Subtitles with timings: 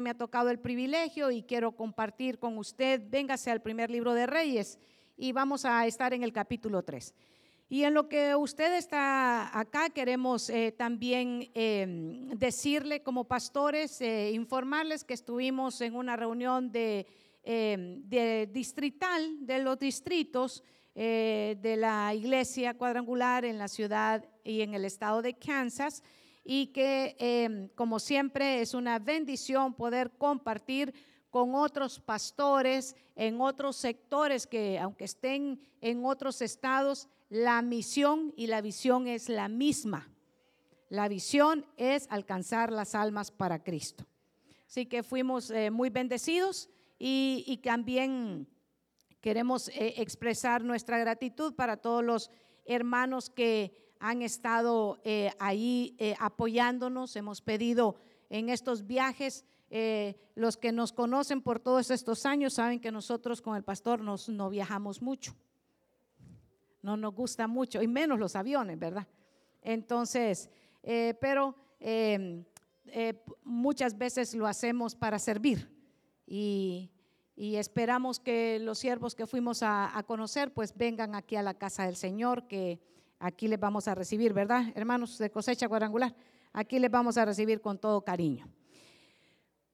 [0.00, 3.02] me ha tocado el privilegio y quiero compartir con usted.
[3.08, 4.78] Véngase al primer libro de Reyes
[5.16, 7.14] y vamos a estar en el capítulo 3.
[7.68, 14.32] Y en lo que usted está acá, queremos eh, también em, decirle como pastores, eh,
[14.32, 17.06] informarles que estuvimos en una reunión de,
[17.42, 18.02] em,
[18.52, 20.62] distrital de los distritos
[20.94, 26.02] eh, de la iglesia cuadrangular en la ciudad y en el estado de Kansas
[26.44, 30.94] y que em, como siempre es una bendición poder compartir
[31.30, 38.46] con otros pastores en otros sectores que aunque estén en otros estados, la misión y
[38.46, 40.08] la visión es la misma.
[40.88, 44.06] La visión es alcanzar las almas para Cristo.
[44.68, 48.46] Así que fuimos eh, muy bendecidos y, también
[49.20, 52.30] queremos eh, expresar nuestra gratitud para todos los
[52.64, 57.16] hermanos que han estado eh, ahí apoyándonos.
[57.16, 57.96] Hemos pedido
[58.30, 59.44] en estos viajes,
[60.34, 64.28] los que nos conocen por todos estos años saben que nosotros con el pastor nos,
[64.28, 65.34] no viajamos mucho
[66.84, 69.08] no nos gusta mucho, y menos los aviones, ¿verdad?
[69.62, 70.50] Entonces,
[70.82, 72.44] eh, pero em,
[72.86, 75.70] eh, muchas veces lo hacemos para servir
[76.26, 76.90] y,
[77.36, 81.96] esperamos que los siervos que fuimos a, conocer pues vengan aquí a la casa del
[81.96, 82.78] Señor, que
[83.24, 84.66] aquí les vamos a recibir, ¿verdad?
[84.74, 86.14] Hermanos de cosecha cuadrangular,
[86.52, 88.46] aquí les vamos a recibir con todo cariño.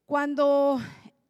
[0.07, 0.79] Cuando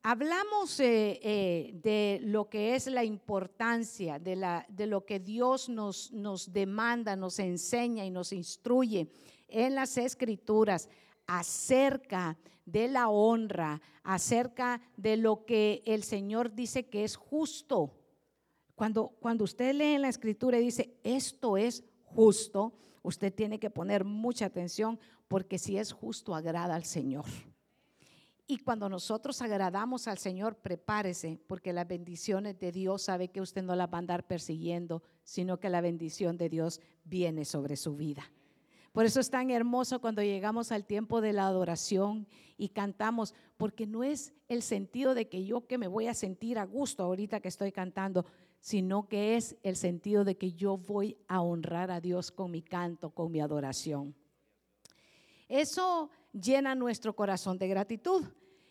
[0.03, 5.71] hablamos eh, eh, de lo que es la importancia, de, la, de lo que Dios
[5.71, 9.09] nos, nos demanda, nos enseña y nos instruye
[9.49, 10.91] en las escrituras
[11.27, 17.95] acerca de la honra, acerca de lo que el Señor dice que es justo.
[18.75, 21.83] Cuando, cuando usted lee en la escritura y dice, esto es
[22.15, 22.73] justo,
[23.03, 27.25] usted tiene que poner mucha atención porque si es justo agrada al Señor.
[28.47, 33.63] Y cuando nosotros agradamos al Señor, prepárese, porque las bendiciones de Dios sabe que usted
[33.63, 37.95] no las va a andar persiguiendo, sino que la bendición de Dios viene sobre su
[37.95, 38.25] vida.
[38.91, 42.27] Por eso es tan hermoso cuando llegamos al tiempo de la adoración
[42.59, 46.59] y cantamos, porque no es el sentido de que yo que me voy a sentir
[46.59, 48.27] a gusto ahorita que estoy cantando,
[48.61, 52.63] sino que es el sentido de que yo voy a honrar a Dios con mi
[52.63, 54.15] canto, con mi adoración.
[55.49, 58.25] Eso llena nuestro corazón de gratitud.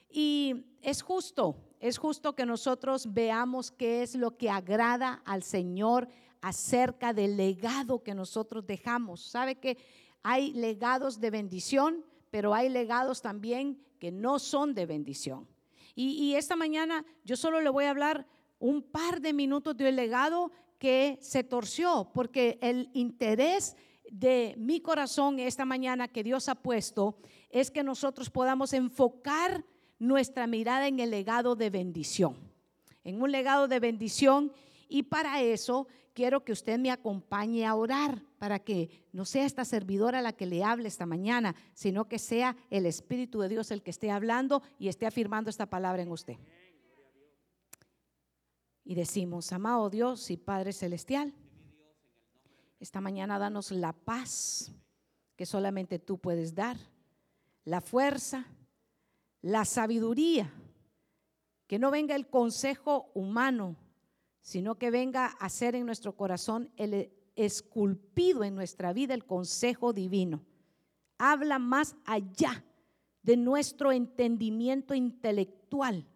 [0.09, 6.07] Y es justo, es justo que nosotros veamos qué es lo que agrada al Señor
[6.41, 9.21] acerca del legado que nosotros dejamos.
[9.21, 9.77] Sabe que
[10.23, 15.47] hay legados de bendición, pero hay legados también que no son de bendición.
[15.95, 18.25] Y, esta mañana yo solo le voy a hablar
[18.59, 23.75] un par de minutos del legado que se torció, porque el interés
[24.11, 27.17] de mi corazón esta mañana que Dios ha puesto
[27.49, 29.63] es que nosotros podamos enfocar
[29.97, 32.37] nuestra mirada en el legado de bendición,
[33.03, 34.51] en un legado de bendición.
[34.87, 39.65] Y para eso quiero que usted me acompañe a orar, para que no sea esta
[39.65, 43.83] servidora la que le hable esta mañana, sino que sea el Espíritu de Dios el
[43.83, 46.37] que esté hablando y esté afirmando esta palabra en usted.
[48.89, 51.31] Y decimos, amado Dios y Padre Celestial,
[52.79, 54.71] esta mañana danos la paz
[55.35, 56.75] que solamente tú puedes dar,
[57.65, 58.47] la fuerza,
[59.43, 60.51] la sabiduría,
[61.67, 63.75] que no venga el consejo humano,
[64.41, 69.93] sino que venga a ser en nuestro corazón el esculpido en nuestra vida el consejo
[69.93, 70.41] divino.
[71.19, 72.65] Habla más allá
[73.21, 76.07] de nuestro entendimiento intelectual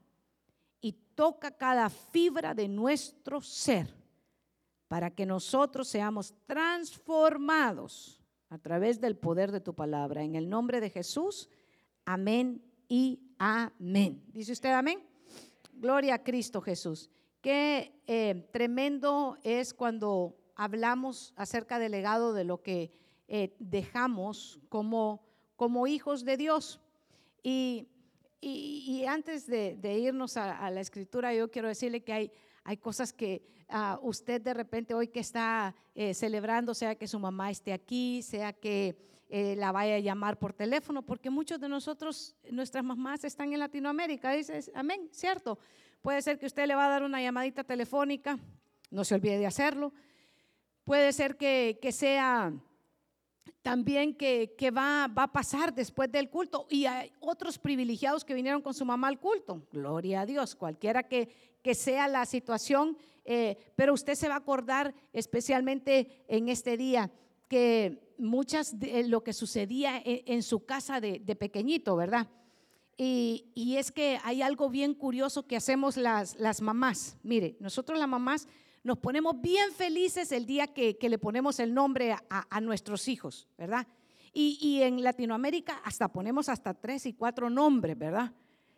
[1.16, 3.94] toca cada fibra de nuestro ser
[4.88, 10.24] para que nosotros seamos transformados a través del poder de tu palabra.
[10.24, 11.50] En el nombre de Jesús,
[12.06, 14.24] amén y amén.
[14.28, 15.04] ¿Dice usted amén?
[15.74, 17.10] Gloria a Cristo Jesús.
[17.42, 22.92] Qué eh, tremendo es cuando hablamos acerca del legado de lo que
[23.28, 25.26] eh, dejamos como,
[25.56, 26.80] como hijos de Dios.
[27.42, 27.88] Y,
[28.46, 32.32] y, antes de, irnos a, la escritura, yo quiero decirle que
[32.64, 37.20] hay, cosas que ah, usted de repente hoy que está eh, celebrando, sea que su
[37.20, 38.96] mamá esté aquí, sea que
[39.30, 43.60] eh, la vaya a llamar por teléfono, porque muchos de nosotros, nuestras mamás están en
[43.60, 45.58] Latinoamérica, dice, amén, cierto.
[46.02, 48.38] Puede ser que usted le va a dar una llamadita telefónica,
[48.92, 49.94] no se olvide de hacerlo.
[50.84, 52.52] Puede ser que, sea
[53.62, 56.68] también que, va, va, a pasar después del culto.
[56.70, 59.66] Y hay otros privilegiados que vinieron con su mamá al culto.
[59.72, 61.30] Gloria a Dios, cualquiera que,
[61.62, 67.10] que sea la situación, eh, pero usted se va a acordar especialmente en este día
[67.48, 72.28] que muchas de lo que sucedía en, su casa de, pequeñito, ¿verdad?
[72.98, 77.18] Y, es que hay algo bien curioso que hacemos las, las mamás.
[77.24, 78.48] Mire, nosotros las mamás
[78.84, 83.88] nos ponemos bien felices el día que, le ponemos el nombre a, nuestros hijos, ¿verdad?
[84.34, 88.34] Y, y, en Latinoamérica hasta ponemos hasta tres y cuatro nombres, ¿verdad?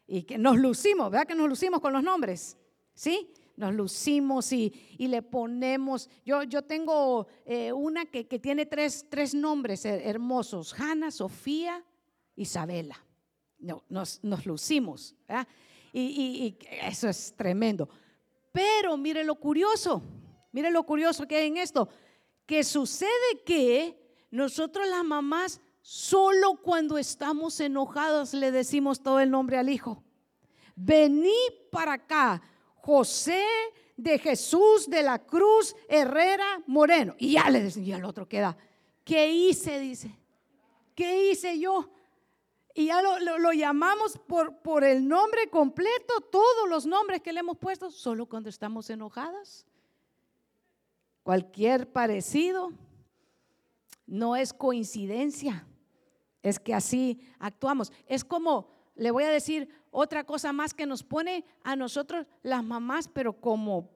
[0.07, 1.25] Y que nos lucimos, ¿verdad?
[1.25, 2.57] Que nos lucimos con los nombres,
[2.93, 3.33] ¿sí?
[3.57, 9.85] Nos lucimos y, le ponemos, yo, yo tengo eh, una que, tiene tres, tres nombres
[9.85, 11.83] hermosos, Hanna, Sofía,
[12.35, 13.01] Isabela.
[13.57, 15.47] No, nos, nos lucimos, ¿verdad?
[15.93, 17.89] Y, y, eso es tremendo.
[18.55, 20.01] Pero mire lo curioso,
[20.53, 21.89] mire lo curioso que hay en esto,
[22.45, 23.09] que sucede
[23.45, 23.99] que
[24.31, 30.01] nosotros las mamás solo cuando estamos enojados le decimos todo el nombre al hijo.
[30.73, 31.35] Vení
[31.69, 32.41] para acá,
[32.75, 33.43] José
[33.97, 37.13] de Jesús de la Cruz Herrera Moreno.
[37.17, 38.55] Y ya le decía, y el otro queda,
[39.03, 39.79] ¿qué hice?
[39.79, 40.17] Dice,
[40.95, 41.91] ¿qué hice yo?
[42.77, 47.57] Y ya lo, llamamos por, por el nombre completo, todos los nombres que le hemos
[47.57, 49.65] puesto, solo cuando estamos enojadas.
[51.23, 52.73] Cualquier parecido
[54.05, 55.65] no es coincidencia,
[56.43, 57.93] es que así actuamos.
[58.07, 62.61] Es como, le voy a decir otra cosa más que nos pone a nosotros las
[62.61, 63.89] mamás, pero como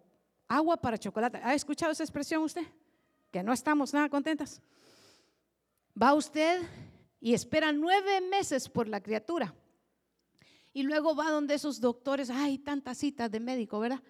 [0.47, 1.41] agua para chocolate.
[1.43, 2.65] ¿Ha escuchado esa expresión usted?
[3.29, 4.61] Que no estamos nada contentas.
[6.01, 6.61] Va usted
[7.19, 9.53] y espera nueve meses por la criatura.
[10.73, 14.01] Y luego va donde esos doctores, hay tantas citas de médico, ¿verdad?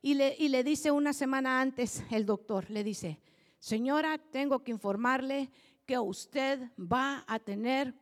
[0.00, 3.18] Y le, y le dice una semana antes el doctor, le dice,
[3.58, 5.50] señora, tengo que informarle
[5.84, 7.94] que usted va a tener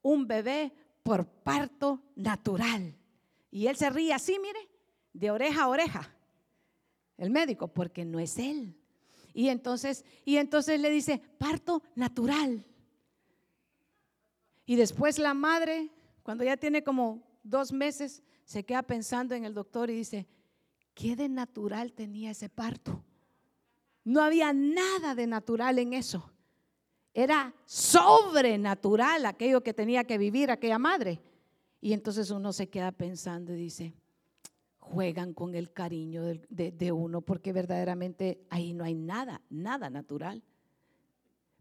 [0.00, 0.72] un bebé
[1.02, 2.96] por parto natural.
[3.50, 4.68] Y él se ríe así, mire,
[5.12, 6.14] de oreja a oreja,
[7.18, 8.74] el médico, porque no es él.
[9.34, 12.64] Y entonces, y entonces le dice, parto natural.
[14.64, 15.90] Y después la madre,
[16.22, 20.26] cuando ya tiene como dos meses, se queda pensando en el doctor y dice,
[20.94, 23.04] ¿qué de natural tenía ese parto?
[24.04, 26.30] No había nada de natural en eso.
[27.14, 31.20] Era sobrenatural aquello que tenía que vivir aquella madre.
[31.80, 33.94] Y entonces uno se queda pensando y dice,
[34.78, 40.42] juegan con el cariño de, uno porque verdaderamente ahí no hay nada, nada natural.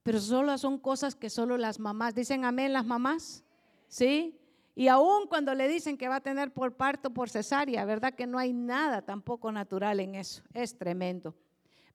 [0.03, 3.44] Pero solo son cosas que solo las mamás, dicen amén las mamás,
[3.88, 4.38] ¿sí?
[4.74, 8.13] Y aún cuando le dicen que va a tener por parto, por cesárea, ¿verdad?
[8.13, 10.44] Que no hay nada tampoco natural en eso.
[10.53, 11.36] Es tremendo.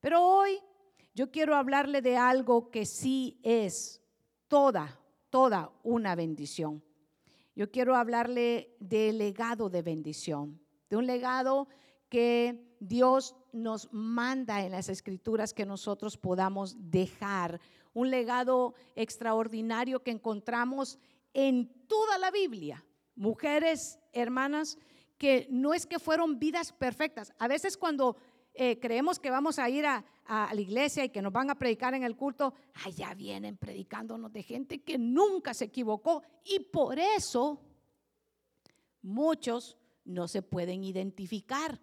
[0.00, 0.60] Pero hoy
[1.14, 4.02] yo quiero hablarle de algo que sí es
[4.48, 5.00] toda,
[5.30, 6.82] toda una bendición.
[7.54, 10.60] Yo quiero hablarle del legado de bendición,
[10.90, 11.68] de un legado
[12.10, 17.58] que Dios nos manda en las escrituras que nosotros podamos dejar
[17.96, 20.98] un legado extraordinario que encontramos
[21.32, 22.84] en toda la Biblia.
[23.14, 24.76] Mujeres, hermanas,
[25.16, 27.32] que no es que fueron vidas perfectas.
[27.38, 28.18] A veces cuando
[28.52, 31.54] eh, creemos que vamos a ir a, a, la iglesia y que nos van a
[31.54, 32.52] predicar en el culto,
[32.84, 36.22] allá vienen predicándonos de gente que nunca se equivocó.
[36.44, 37.62] Y por eso
[39.00, 41.80] muchos no se pueden identificar.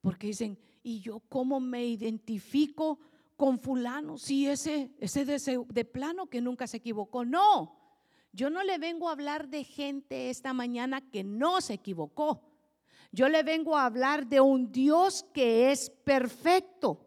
[0.00, 2.98] Porque dicen, ¿y yo cómo me identifico
[3.36, 7.24] con fulano, si ese, ese de, de plano que nunca se equivocó.
[7.24, 7.76] No,
[8.32, 12.42] yo no le vengo a hablar de gente esta mañana que no se equivocó.
[13.12, 17.06] Yo le vengo a hablar de un Dios que es perfecto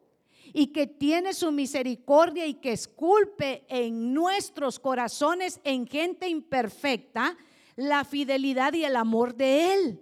[0.53, 7.37] y que tiene su misericordia y que esculpe en nuestros corazones, en gente imperfecta,
[7.75, 10.01] la fidelidad y el amor de Él.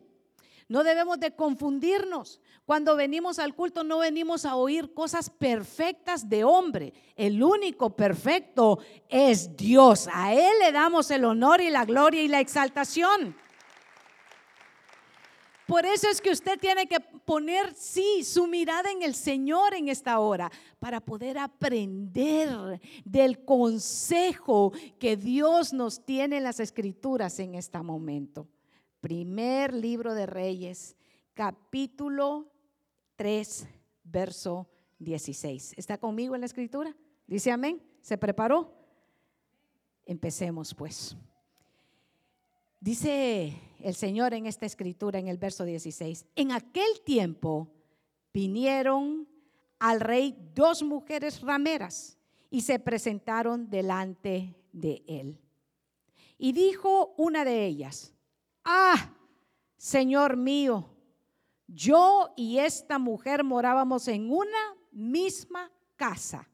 [0.68, 2.40] No debemos de confundirnos.
[2.66, 6.94] Cuando venimos al culto no venimos a oír cosas perfectas de hombre.
[7.16, 10.10] El único perfecto es Dios.
[10.12, 13.36] A Él le damos el honor y la gloria y la exaltación.
[15.68, 19.90] Por eso es que usted tiene que poner, sí, su mirada en el Señor en
[19.90, 27.56] esta hora, para poder aprender del consejo que Dios nos tiene en las escrituras en
[27.56, 28.48] este momento.
[29.02, 30.96] Primer libro de Reyes,
[31.34, 32.55] capítulo
[33.16, 33.68] 3,
[34.04, 34.68] verso
[35.00, 35.74] 16.
[35.78, 36.96] ¿Está conmigo en la escritura?
[37.28, 37.82] Dice amén.
[38.02, 38.72] ¿Se preparó?
[40.06, 41.18] Empecemos pues.
[42.80, 47.68] Dice el Señor en esta escritura, en el verso 16, en aquel tiempo
[48.32, 49.28] vinieron
[49.80, 52.18] al rey dos mujeres rameras
[52.50, 55.40] y se presentaron delante de él.
[56.38, 58.14] Y dijo una de ellas,
[58.64, 59.14] ah,
[59.78, 60.95] Señor mío,
[61.68, 66.50] yo y esta mujer morábamos en una misma casa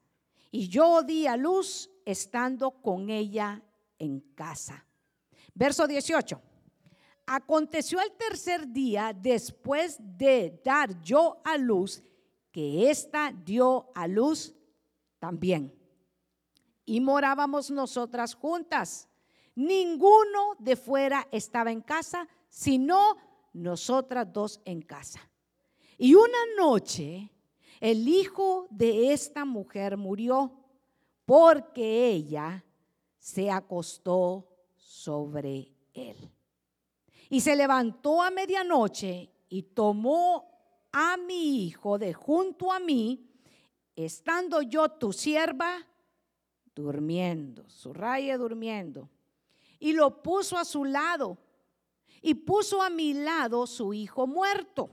[0.51, 3.63] y yo di a luz estando con ella
[3.97, 4.85] en casa.
[5.53, 6.41] Verso 18.
[7.25, 12.03] aconteció al tercer día, después de dar yo a luz,
[12.51, 14.53] que ésta dio a luz
[15.19, 15.73] también.
[16.83, 19.07] Y morábamos nosotras juntas.
[19.55, 23.15] Ninguno de fuera estaba en casa, sino
[23.53, 25.29] nosotras dos en casa.
[25.97, 27.31] Y una noche
[27.81, 30.51] el hijo de esta mujer murió
[31.25, 32.63] porque ella
[33.17, 36.31] se acostó sobre él.
[37.29, 40.51] Y se levantó a medianoche y tomó
[40.91, 43.31] a mi hijo de junto a mí,
[43.95, 45.87] estando yo tu sierva
[46.75, 49.09] durmiendo, su raya durmiendo,
[49.79, 51.37] y lo puso a su lado
[52.21, 54.89] y puso a mi lado su hijo muerto.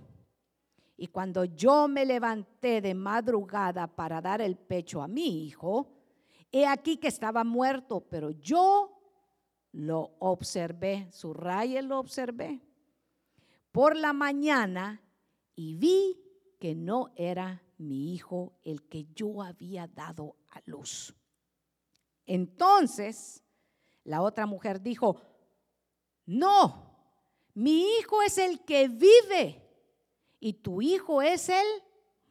[0.96, 5.94] Y cuando yo me levanté de madrugada para dar el pecho a mi hijo,
[6.50, 8.98] he aquí que estaba muerto, pero yo
[9.72, 12.60] lo observé, su raya lo observé
[13.70, 15.00] por la mañana
[15.54, 16.20] y vi
[16.58, 21.14] que no era mi hijo el que yo había dado a luz.
[22.26, 23.44] Entonces
[24.04, 25.20] la otra mujer dijo,
[26.26, 26.87] no,
[27.54, 29.62] mi hijo es el que vive
[30.40, 31.66] y tu hijo es el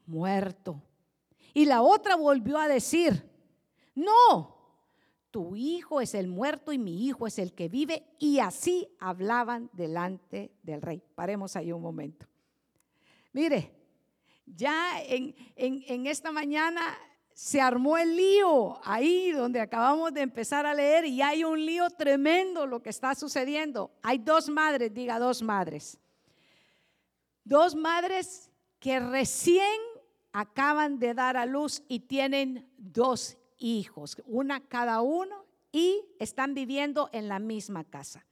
[0.06, 0.82] muerto.
[1.54, 3.30] Y la otra volvió a decir,
[3.96, 4.58] no,
[5.32, 8.06] tu hijo es el muerto y mi hijo es el que vive.
[8.20, 11.04] Y así hablaban delante del rey.
[11.16, 12.28] Paremos ahí un momento.
[13.34, 13.74] Mire,
[14.46, 16.98] ya en, en esta mañana
[17.38, 21.88] se armó el lío ahí donde acabamos de empezar a leer y hay un lío
[21.92, 23.92] tremendo lo que está sucediendo.
[24.02, 26.00] Hay dos madres, diga dos madres.
[27.44, 29.78] Dos madres que recién
[30.32, 37.08] acaban de dar a luz y tienen dos hijos, una cada uno, y están viviendo
[37.14, 38.26] en la misma casa.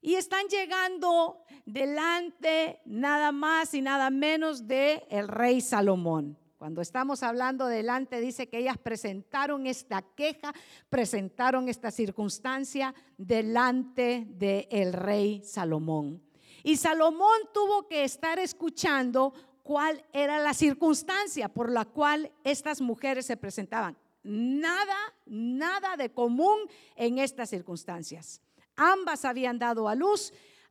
[0.00, 6.39] Y están llegando delante nada más y nada menos de el rey Salomón.
[6.60, 10.52] Cuando estamos hablando delante, dice que ellas presentaron esta queja,
[10.90, 16.22] presentaron esta circunstancia delante del rey Salomón.
[16.62, 23.24] Y Salomón tuvo que estar escuchando cuál era la circunstancia por la cual estas mujeres
[23.24, 23.96] se presentaban.
[24.22, 26.58] Nada, nada de común
[26.94, 28.42] en estas circunstancias.
[28.76, 30.30] Ambas habían dado a luz,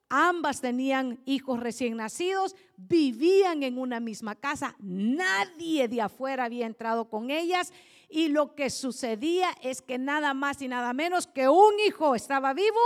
[0.09, 7.09] ambas tenían hijos recién nacidos, vivían en una misma casa, nadie de afuera había entrado
[7.09, 7.71] con ellas
[8.09, 12.53] y lo que sucedía es que nada más y nada menos que un hijo estaba
[12.53, 12.79] vivo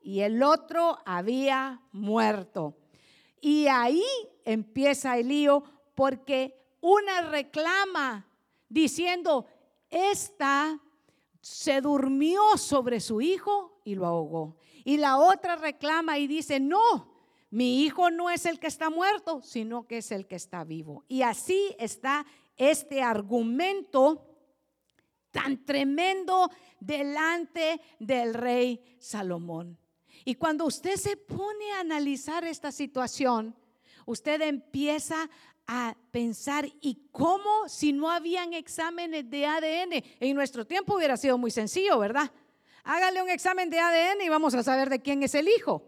[0.00, 2.76] y el otro había muerto.
[3.40, 4.04] Y ahí
[4.44, 5.62] empieza el lío
[5.94, 8.26] porque una reclama
[8.68, 9.46] diciendo,
[9.90, 10.80] esta
[11.40, 14.56] se durmió sobre su hijo y lo ahogó.
[14.84, 17.12] Y la otra reclama y dice, no,
[17.50, 21.04] mi hijo no es el que está muerto, sino que es el que está vivo.
[21.08, 22.24] Y así está
[22.56, 24.26] este argumento
[25.30, 29.78] tan tremendo delante del rey Salomón.
[30.24, 33.56] Y cuando usted se pone a analizar esta situación,
[34.06, 35.28] usted empieza
[35.66, 40.04] a pensar, ¿y cómo si no habían exámenes de ADN?
[40.20, 42.30] En nuestro tiempo hubiera sido muy sencillo, ¿verdad?
[42.84, 45.82] Hágale un examen de ADN y vamos a saber de quién es el hijo.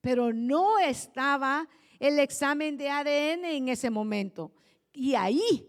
[0.00, 4.52] Pero no estaba el examen de ADN en ese momento.
[4.92, 5.66] Y ahí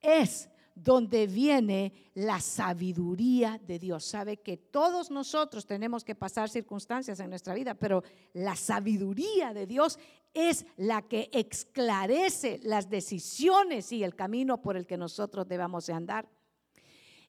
[0.00, 4.04] es donde viene la sabiduría de Dios.
[4.04, 9.66] Sabe que todos nosotros tenemos que pasar circunstancias en nuestra vida, pero la sabiduría de
[9.66, 9.98] Dios
[10.34, 15.94] es la que esclarece las decisiones y el camino por el que nosotros debamos de
[15.94, 16.28] andar.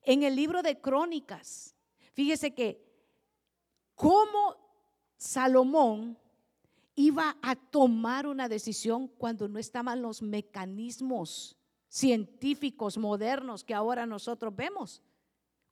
[0.02, 1.74] En el libro de Crónicas,
[2.18, 2.84] fíjese que
[3.94, 4.56] cómo
[5.16, 6.18] Salomón
[6.96, 11.56] iba a tomar una decisión cuando no estaban los mecanismos
[11.86, 15.00] científicos modernos que ahora nosotros vemos.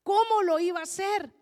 [0.04, 1.34] ¿Cómo lo iba a hacer?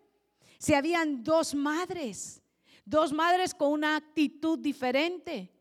[0.57, 2.41] Si habían dos madres,
[2.83, 5.51] dos madres con una actitud diferente.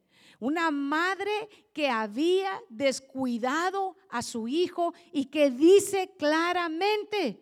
[0.40, 7.38] Una madre que había descuidado a su hijo y que dice claramente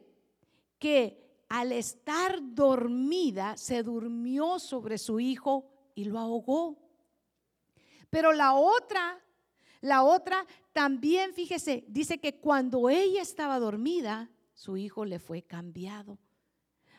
[0.81, 1.22] que
[1.53, 6.79] al estar dormida se durmió sobre su hijo y lo ahogó.
[8.09, 9.23] Pero la otra
[9.83, 16.19] la otra también, fíjese, dice que cuando ella estaba dormida, su hijo le fue cambiado.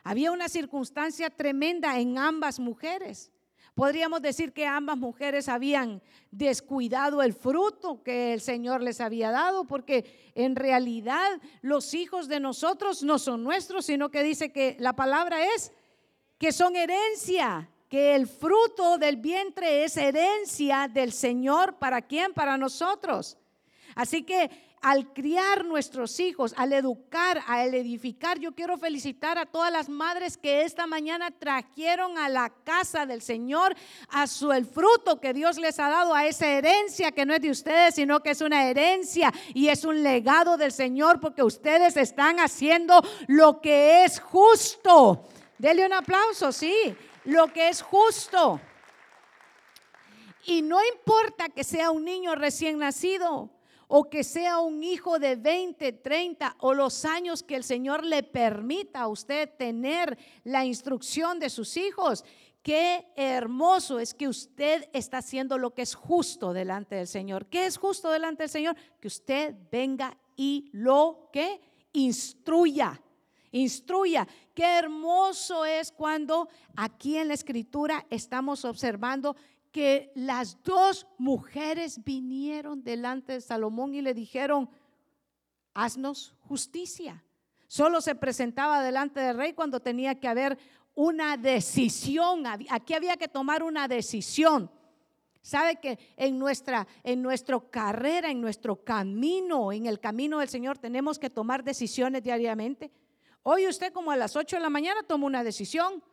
[0.03, 3.31] Había una circunstancia tremenda en ambas mujeres.
[3.75, 9.65] Podríamos decir que ambas mujeres habían descuidado el fruto que el Señor les había dado,
[9.65, 14.93] porque en realidad los hijos de nosotros no son nuestros, sino que dice que la
[14.93, 15.71] palabra es
[16.37, 21.77] que son herencia, que el fruto del vientre es herencia del Señor.
[21.79, 22.33] ¿Para quién?
[22.33, 23.37] Para nosotros.
[23.95, 24.51] Así que
[24.83, 30.35] al criar nuestros hijos, al educar, al edificar, yo quiero felicitar a todas las madres
[30.35, 33.73] que esta mañana trajeron a la casa del Señor
[34.09, 37.41] a su el fruto que Dios les ha dado, a esa herencia que no es
[37.41, 41.95] de ustedes, sino que es una herencia y es un legado del Señor porque ustedes
[41.95, 45.23] están haciendo lo que es justo.
[45.57, 48.59] Dele un aplauso, sí, lo que es justo.
[50.43, 53.49] Y no importa que sea un niño recién nacido
[53.95, 58.23] o que sea un hijo de 20, 30 o los años que el Señor le
[58.23, 62.25] permita a usted tener la instrucción de sus hijos.
[62.63, 67.45] Qué hermoso es que usted está haciendo lo que es justo delante del Señor.
[67.45, 68.75] ¿Qué es justo delante del Señor?
[68.99, 72.99] Que usted venga y lo que instruya.
[73.51, 74.27] Instruya.
[74.55, 79.35] Qué hermoso es cuando aquí en la escritura estamos observando
[79.73, 84.69] que las dos mujeres vinieron delante de Salomón y le dijeron,
[85.73, 87.25] haznos justicia.
[87.67, 90.59] Solo se presentaba delante del rey cuando tenía que haber
[90.93, 92.43] una decisión.
[92.69, 94.69] Aquí había que tomar una decisión.
[95.41, 100.77] Sabe que en nuestra en nuestra carrera, en nuestro camino, en el camino del Señor
[100.77, 102.91] tenemos que tomar decisiones diariamente.
[103.41, 106.03] Hoy usted como a las 8 de la mañana toma una decisión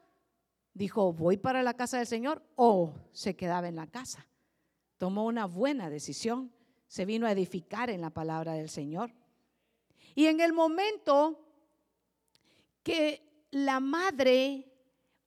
[0.81, 4.27] dijo, voy para la casa del Señor o se quedaba en la casa.
[4.97, 6.51] Tomó una buena decisión,
[6.87, 9.13] se vino a edificar en la palabra del Señor.
[10.15, 11.47] Y en el momento
[12.83, 14.73] que la madre,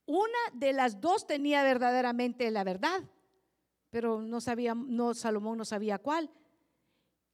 [0.07, 3.03] una de las dos tenía verdaderamente la verdad,
[3.91, 6.31] pero no sabía, no, Salomón no sabía cuál.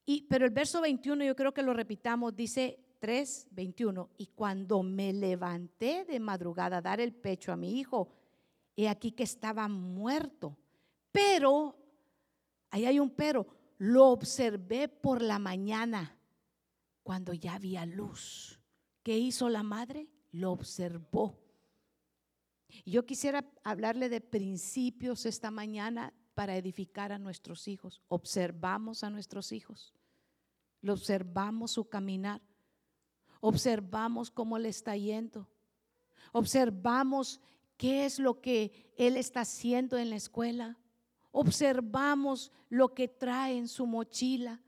[0.05, 4.09] Y, pero el verso 21, yo creo que lo repitamos, dice, 3, 21.
[4.17, 8.13] Y cuando me levanté de madrugada a dar el pecho a mi hijo,
[8.75, 10.57] he aquí que estaba muerto.
[11.11, 11.75] Pero,
[12.69, 16.17] ahí hay un pero, lo observé por la mañana,
[17.03, 18.59] cuando ya había luz.
[19.03, 20.07] ¿Qué hizo la madre?
[20.31, 21.39] Lo observó.
[22.85, 28.01] yo quisiera hablarle de principios esta mañana para edificar a nuestros hijos.
[28.07, 29.93] Observamos a nuestros hijos.
[30.81, 32.41] Lo observamos su caminar.
[33.39, 35.47] Observamos cómo le está yendo.
[36.31, 37.39] Observamos
[37.77, 40.77] qué es lo que él está haciendo en la escuela.
[41.31, 44.61] Observamos lo que trae en su mochila.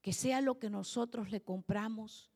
[0.00, 2.30] Que sea lo que nosotros le compramos.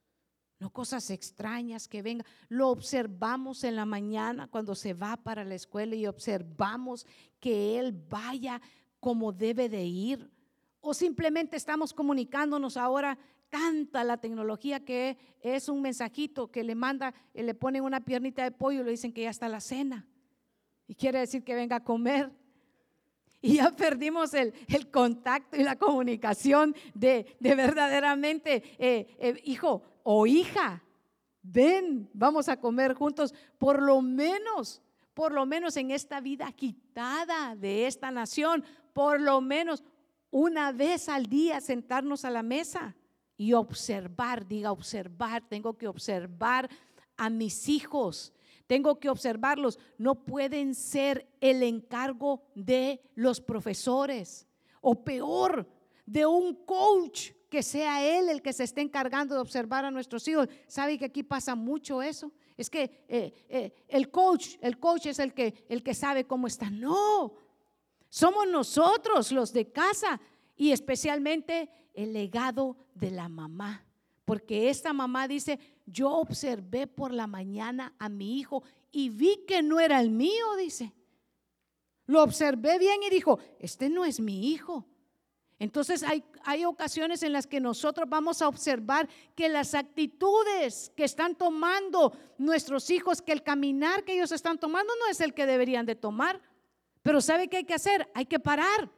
[0.58, 2.26] No cosas extrañas que vengan.
[2.48, 7.06] Lo observamos en la mañana cuando se va para la escuela y observamos
[7.40, 8.62] que él vaya
[9.00, 10.30] como debe de ir.
[10.80, 13.18] O simplemente estamos comunicándonos ahora
[13.56, 18.42] tanta la tecnología que es un mensajito que le manda, eh, le ponen una piernita
[18.44, 20.06] de pollo y le dicen que ya está la cena.
[20.86, 22.30] Y quiere decir que venga a comer.
[23.40, 24.52] Y ya perdimos el,
[24.90, 30.82] contacto y la comunicación de, verdaderamente, eh, eh, hijo o hija,
[31.42, 34.82] ven, vamos a comer juntos, por lo menos,
[35.14, 39.82] por lo menos en esta vida quitada de esta nación, por lo menos
[40.30, 42.94] una vez al día sentarnos a la mesa
[43.36, 46.70] y observar, diga observar, tengo que observar
[47.16, 48.32] a mis hijos,
[48.66, 54.46] tengo que observarlos, no pueden ser el encargo de los profesores
[54.80, 55.68] o peor,
[56.04, 60.26] de un coach que sea él el que se esté encargando de observar a nuestros
[60.28, 60.48] hijos.
[60.66, 62.32] ¿Sabe que aquí pasa mucho eso?
[62.56, 66.46] Es que eh, eh, el coach, el coach es el que, el que sabe cómo
[66.46, 66.70] está.
[66.70, 67.34] No,
[68.08, 70.20] somos nosotros los de casa
[70.56, 73.84] y especialmente el legado de la mamá.
[74.24, 79.62] Porque esta mamá dice, yo observé por la mañana a mi hijo y vi que
[79.62, 80.92] no era el mío, dice.
[82.06, 84.86] Lo observé bien y dijo, este no es mi hijo.
[85.58, 91.04] Entonces hay, hay, ocasiones en las que nosotros vamos a observar que las actitudes que
[91.04, 95.46] están tomando nuestros hijos, que el caminar que ellos están tomando no es el que
[95.46, 96.42] deberían de tomar.
[97.02, 98.10] Pero ¿sabe qué hay que hacer?
[98.12, 98.90] Hay que parar.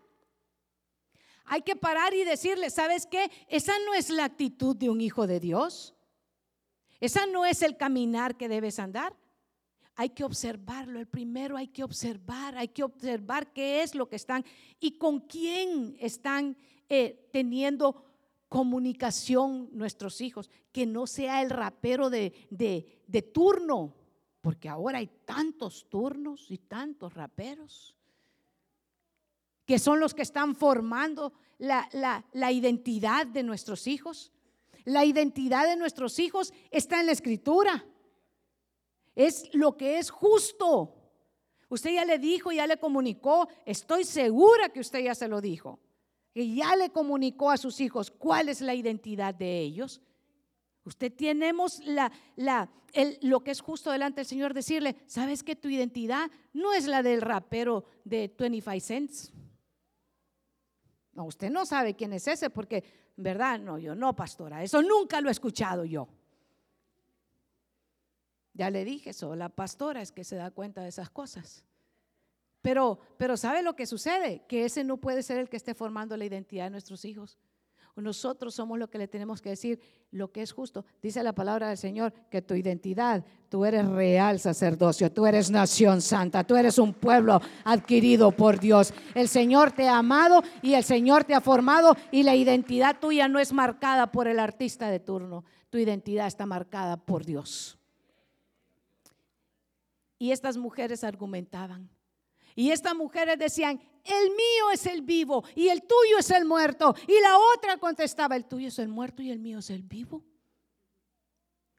[1.51, 3.31] Hay que parar y decirle, ¿sabes qué?
[3.49, 5.95] Esa no es la actitud de un hijo de Dios.
[7.01, 9.17] Esa no es el caminar que debes andar.
[9.95, 11.01] Hay que observarlo.
[11.01, 14.45] El primero hay que observar, hay que observar qué es lo que están
[14.79, 16.57] y con quién están
[16.89, 18.05] eh, teniendo
[18.49, 20.51] comunicación nuestros hijos.
[20.71, 23.95] Que no sea el rapero de, de turno,
[24.43, 27.98] porque ahora hay tantos turnos y tantos raperos
[29.68, 34.33] que son los que están formando la, identidad de nuestros hijos.
[34.87, 37.85] La identidad de nuestros hijos está en la escritura.
[39.14, 40.94] Es lo que es justo.
[41.68, 43.46] Usted ya le dijo, ya le comunicó.
[43.66, 45.78] Estoy segura que usted ya se lo dijo.
[46.33, 50.00] Que ya le comunicó a sus hijos cuál es la identidad de ellos.
[50.83, 52.70] Usted tenemos la, la,
[53.20, 57.02] lo que es justo delante del Señor decirle, ¿sabes que tu identidad no es la
[57.02, 59.35] del rapero de 25 cents?
[61.18, 62.85] No, usted no sabe quién es ese porque,
[63.16, 63.59] ¿verdad?
[63.59, 66.07] No, yo no, pastora, eso nunca lo he escuchado yo.
[68.54, 71.64] Ya le dije eso, la pastora es que se da cuenta de esas cosas.
[72.62, 74.44] Pero, pero ¿sabe lo que sucede?
[74.46, 77.37] Que ese no puede ser el que esté formando la identidad de nuestros hijos.
[78.01, 79.81] Nosotros somos lo que le tenemos que decir,
[80.11, 80.85] lo que es justo.
[81.03, 86.01] Dice la palabra del Señor que tu identidad, tú eres real sacerdocio, tú eres nación
[86.01, 88.95] santa, tú eres un pueblo adquirido por Dios.
[89.15, 93.29] El Señor te ha amado y el Señor te ha formado y la identidad tuya
[93.29, 97.79] no es marcada por el artista de turno, tu identidad está marcada por Dios.
[100.19, 101.89] Y estas mujeres argumentaban.
[102.55, 106.94] Y estas mujeres decían, el mío es el vivo y el tuyo es el muerto.
[107.07, 110.25] Y la otra contestaba, el tuyo es el muerto y el mío es el vivo.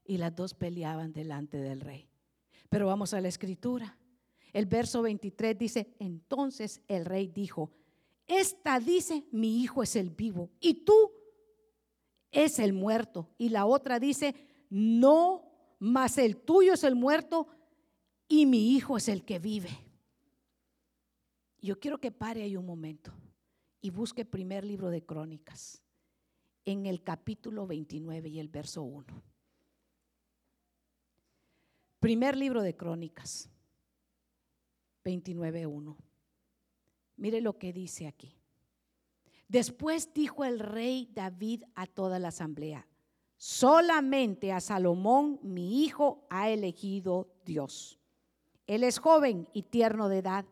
[0.05, 2.09] Y las dos peleaban delante del rey.
[2.69, 3.97] Pero vamos a la escritura.
[4.53, 7.71] El verso 23 dice, entonces el rey dijo,
[8.27, 11.11] esta dice, mi hijo es el vivo y tú
[12.31, 13.29] es el muerto.
[13.37, 14.35] Y la otra dice,
[14.69, 15.43] no,
[15.79, 17.47] mas el tuyo es el muerto
[18.27, 19.88] y mi hijo es el que vive.
[21.61, 23.11] Yo quiero que pare ahí un momento
[23.81, 25.81] y busque primer libro de Crónicas
[26.65, 29.05] en el capítulo 29 y el verso 1.
[31.99, 33.49] Primer libro de Crónicas
[35.03, 35.97] 29.1.
[37.17, 38.37] Mire lo que dice aquí.
[39.49, 42.87] Después dijo el rey David a toda la asamblea,
[43.35, 47.99] solamente a Salomón mi hijo ha elegido Dios.
[48.67, 50.45] Él es joven y tierno de edad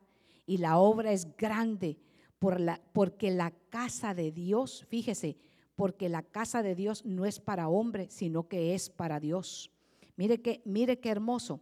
[0.47, 1.99] y la obra es grande
[2.39, 5.37] por la, porque la casa de Dios, fíjese,
[5.75, 9.69] porque la casa de Dios no es para hombre, sino que es para Dios.
[10.15, 11.59] Mire que, mire qué hermoso.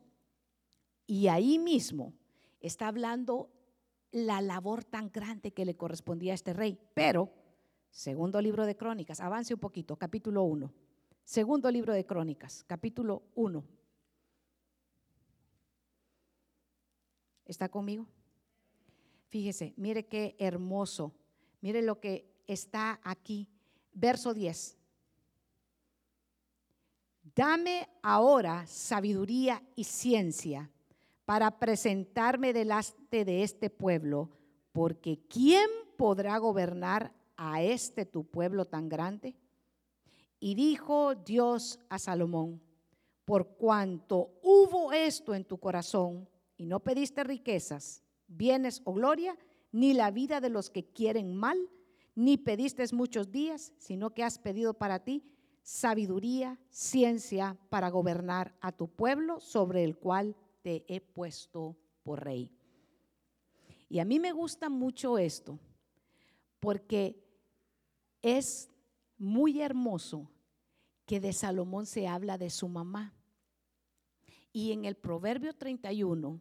[1.08, 2.13] Y ahí mismo
[2.62, 3.50] está hablando
[4.12, 6.80] la labor tan grande que le correspondía a este rey.
[6.93, 7.34] Pero,
[7.89, 10.71] segundo libro de Crónicas, avance un poquito, capítulo 1.
[11.24, 13.63] Segundo libro de Crónicas, capítulo 1.
[17.45, 18.08] ¿Está conmigo?
[19.29, 21.13] Fíjese, mire qué hermoso.
[21.61, 23.47] Mire lo que está aquí.
[23.93, 24.77] Verso 10.
[27.35, 30.71] Dame ahora sabiduría y ciencia
[31.25, 34.29] para presentarme delante de este pueblo,
[34.71, 39.35] porque ¿quién podrá gobernar a este tu pueblo tan grande?
[40.39, 42.61] Y dijo Dios a Salomón,
[43.25, 49.38] por cuanto hubo esto en tu corazón y no pediste riquezas, bienes o gloria,
[49.71, 51.57] ni la vida de los que quieren mal,
[52.15, 55.23] ni pediste muchos días, sino que has pedido para ti
[55.65, 62.51] sabiduría, ciencia para gobernar a tu pueblo sobre el cual te he puesto por rey.
[63.89, 65.59] Y a mí me gusta mucho esto,
[66.59, 67.19] porque
[68.21, 68.69] es
[69.17, 70.29] muy hermoso
[71.07, 73.13] que de Salomón se habla de su mamá.
[74.53, 76.39] Y en el Proverbio 31,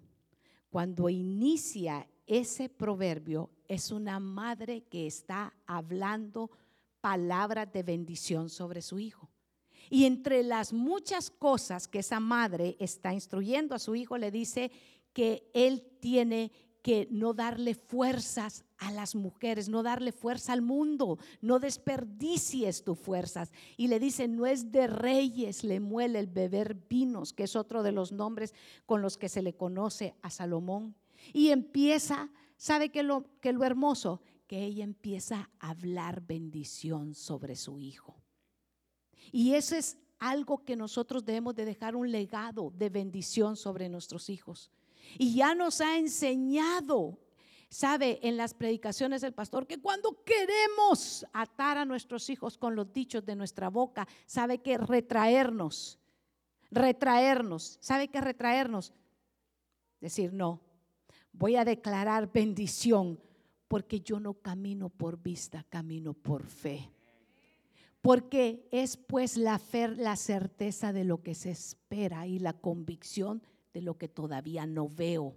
[0.74, 6.50] cuando inicia ese proverbio, es una madre que está hablando
[7.00, 9.30] palabras de bendición sobre su hijo.
[9.88, 14.72] Y entre las muchas cosas que esa madre está instruyendo a su hijo, le dice
[15.12, 16.50] que él tiene
[16.84, 22.98] que no darle fuerzas a las mujeres, no darle fuerza al mundo, no desperdicies tus
[22.98, 23.50] fuerzas.
[23.78, 27.82] Y le dice, no es de reyes, le muele el beber vinos, que es otro
[27.82, 28.52] de los nombres
[28.84, 30.94] con los que se le conoce a Salomón.
[31.32, 34.20] Y empieza, ¿sabe qué lo, que lo hermoso?
[34.46, 38.22] Que ella empieza a hablar bendición sobre su hijo.
[39.32, 44.28] Y eso es algo que nosotros debemos de dejar un legado de bendición sobre nuestros
[44.28, 44.70] hijos.
[45.18, 47.18] Y ya nos ha enseñado
[47.74, 52.92] sabe en las predicaciones del pastor que cuando queremos atar a nuestros hijos con los
[52.92, 55.98] dichos de nuestra boca, sabe que retraernos,
[56.70, 58.92] retraernos, sabe que retraernos,
[60.00, 60.60] decir no,
[61.32, 63.18] voy a declarar bendición
[63.66, 66.90] porque yo no camino por vista, camino por fe.
[68.00, 73.42] Porque es pues la fe, la certeza de lo que se espera y la convicción
[73.74, 75.36] de lo que todavía no veo.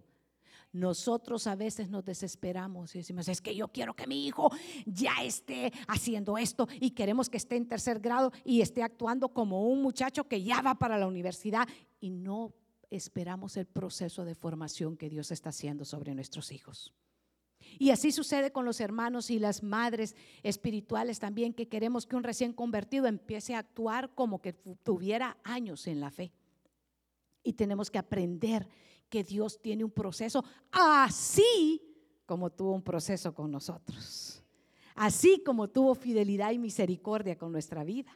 [0.72, 4.52] Nosotros a veces nos desesperamos y decimos, es que yo quiero que mi hijo
[4.86, 9.68] ya esté haciendo esto y queremos que esté en tercer grado y esté actuando como
[9.68, 11.68] un muchacho que ya va para la universidad
[12.00, 12.54] y no
[12.92, 16.94] esperamos el proceso de formación que Dios está haciendo sobre nuestros hijos.
[17.80, 22.24] Y así sucede con los hermanos y las madres espirituales también, que queremos que un
[22.24, 26.32] recién convertido empiece a actuar como que tuviera años en la fe.
[27.48, 28.68] Y tenemos que aprender
[29.08, 31.82] que Dios tiene un proceso así
[32.26, 34.44] como tuvo un proceso con nosotros.
[34.96, 38.12] Así como tuvo fidelidad y misericordia con nuestra vida.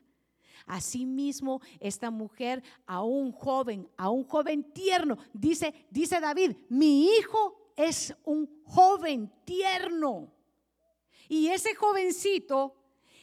[0.65, 7.71] Asimismo, esta mujer a un joven, a un joven tierno, dice, dice David, mi hijo
[7.77, 10.29] es un joven tierno.
[11.29, 12.75] Y ese jovencito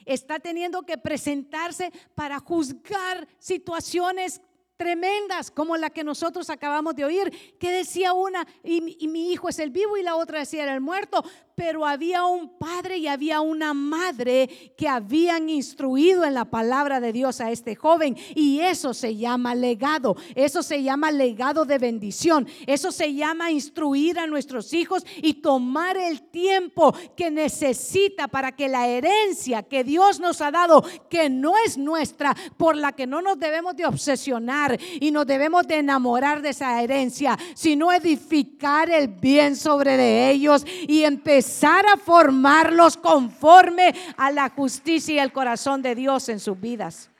[0.06, 4.40] está teniendo que presentarse para juzgar situaciones
[4.78, 9.58] tremendas como la que nosotros acabamos de oír, que decía una, y, mi hijo es
[9.58, 11.24] el vivo y la otra decía era el muerto,
[11.56, 17.12] pero había un padre y había una madre que habían instruido en la palabra de
[17.12, 18.16] Dios a este joven.
[18.36, 24.20] Y eso se llama legado, eso se llama legado de bendición, eso se llama instruir
[24.20, 30.20] a nuestros hijos y tomar el tiempo que necesita para que la herencia que Dios
[30.20, 34.67] nos ha dado, que no es nuestra, por la que no nos debemos de obsesionar
[35.00, 40.64] y nos debemos de enamorar de esa herencia, sino edificar el bien sobre de ellos
[40.86, 46.58] y empezar a formarlos conforme a la justicia y el corazón de Dios en sus
[46.60, 47.10] vidas.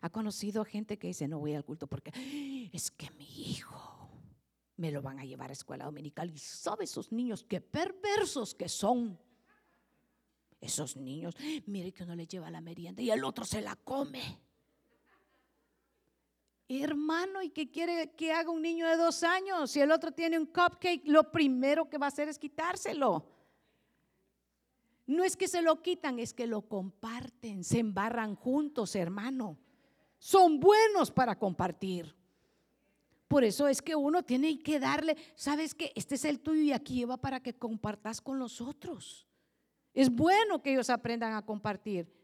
[0.00, 2.12] Ha conocido gente que dice, no voy al culto porque
[2.72, 4.08] es que mi hijo
[4.76, 6.30] me lo van a llevar a escuela dominical.
[6.30, 9.18] Y sabe esos niños qué perversos que son.
[10.60, 11.36] Esos niños,
[11.66, 14.40] mire que uno le lleva la merienda y el otro se la come.
[16.68, 19.70] Hermano, ¿y qué quiere que haga un niño de dos años?
[19.70, 23.24] Si el otro tiene un cupcake, lo primero que va a hacer es quitárselo.
[25.06, 29.56] No es que se lo quitan, es que lo comparten, se embarran juntos, hermano.
[30.18, 32.14] Son buenos para compartir.
[33.28, 36.72] Por eso es que uno tiene que darle, sabes que este es el tuyo y
[36.72, 39.26] aquí lleva para que compartas con los otros.
[39.94, 42.17] Es bueno que ellos aprendan a compartir.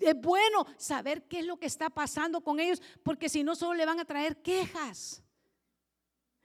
[0.00, 3.74] Es bueno saber qué es lo que está pasando con ellos, porque si no, solo
[3.74, 5.22] le van a traer quejas.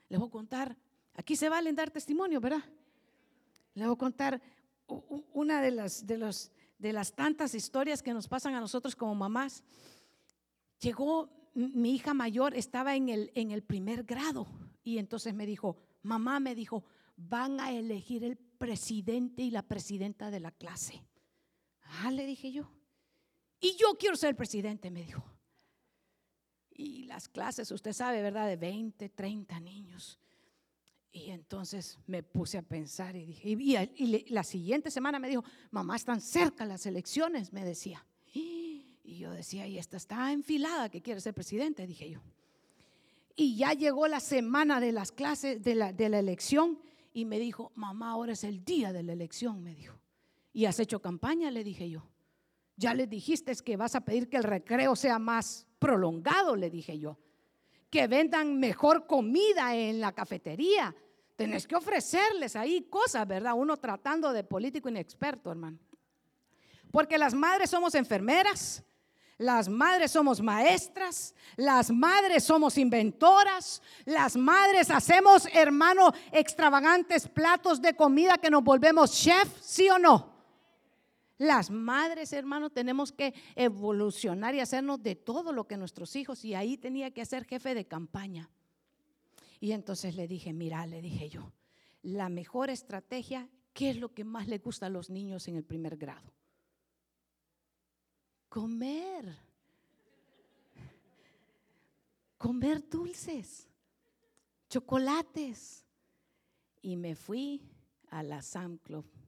[0.09, 0.77] Les voy a contar,
[1.13, 2.63] aquí se valen dar testimonio, ¿verdad?
[3.73, 4.41] Les voy a contar
[5.33, 9.15] una de las, de, los, de las tantas historias que nos pasan a nosotros como
[9.15, 9.63] mamás.
[10.79, 14.47] Llegó mi hija mayor, estaba en el, en el primer grado,
[14.83, 16.83] y entonces me dijo, mamá me dijo,
[17.15, 21.03] van a elegir el presidente y la presidenta de la clase.
[22.03, 22.69] Ah, le dije yo.
[23.61, 25.23] Y yo quiero ser presidente, me dijo.
[26.71, 28.47] Y las clases, usted sabe, ¿verdad?
[28.47, 30.19] De 20, 30 niños.
[31.11, 35.95] Y entonces me puse a pensar y dije, y, la siguiente semana me dijo, mamá,
[35.95, 38.05] están cerca las elecciones, me decía.
[38.33, 42.21] Y yo decía, y esta está enfilada que quiere ser presidente, dije yo.
[43.35, 46.79] Y ya llegó la semana de las clases, de de la elección,
[47.13, 49.99] y me dijo, mamá, ahora es el día de la elección, me dijo.
[50.53, 51.51] ¿Y has hecho campaña?
[51.51, 52.10] Le dije yo.
[52.81, 56.97] Ya le dijiste que vas a pedir que el recreo sea más prolongado, le dije
[56.97, 57.19] yo.
[57.91, 60.95] Que vendan mejor comida en la cafetería.
[61.35, 63.53] Tenés que ofrecerles ahí cosas, ¿verdad?
[63.55, 65.77] Uno tratando de político inexperto, hermano.
[66.91, 68.83] Porque las madres somos enfermeras,
[69.37, 77.95] las madres somos maestras, las madres somos inventoras, las madres hacemos, hermano, extravagantes platos de
[77.95, 80.30] comida que nos volvemos chef, ¿sí o no?
[81.41, 86.45] Las madres, hermanos, tenemos que evolucionar y hacernos de todo lo que nuestros hijos.
[86.45, 88.47] Y ahí tenía que ser jefe de campaña.
[89.59, 91.51] Y entonces le dije, mira, le dije yo,
[92.03, 95.63] la mejor estrategia, ¿qué es lo que más le gusta a los niños en el
[95.63, 96.31] primer grado?
[98.47, 99.35] Comer.
[102.37, 103.67] Comer dulces,
[104.69, 105.87] chocolates.
[106.83, 107.67] Y me fui
[108.09, 109.20] a la Sam Club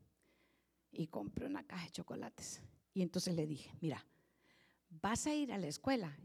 [0.93, 2.61] y compré una caja de chocolates.
[2.93, 4.05] Y entonces le dije, mira,
[5.01, 6.15] vas a ir a la escuela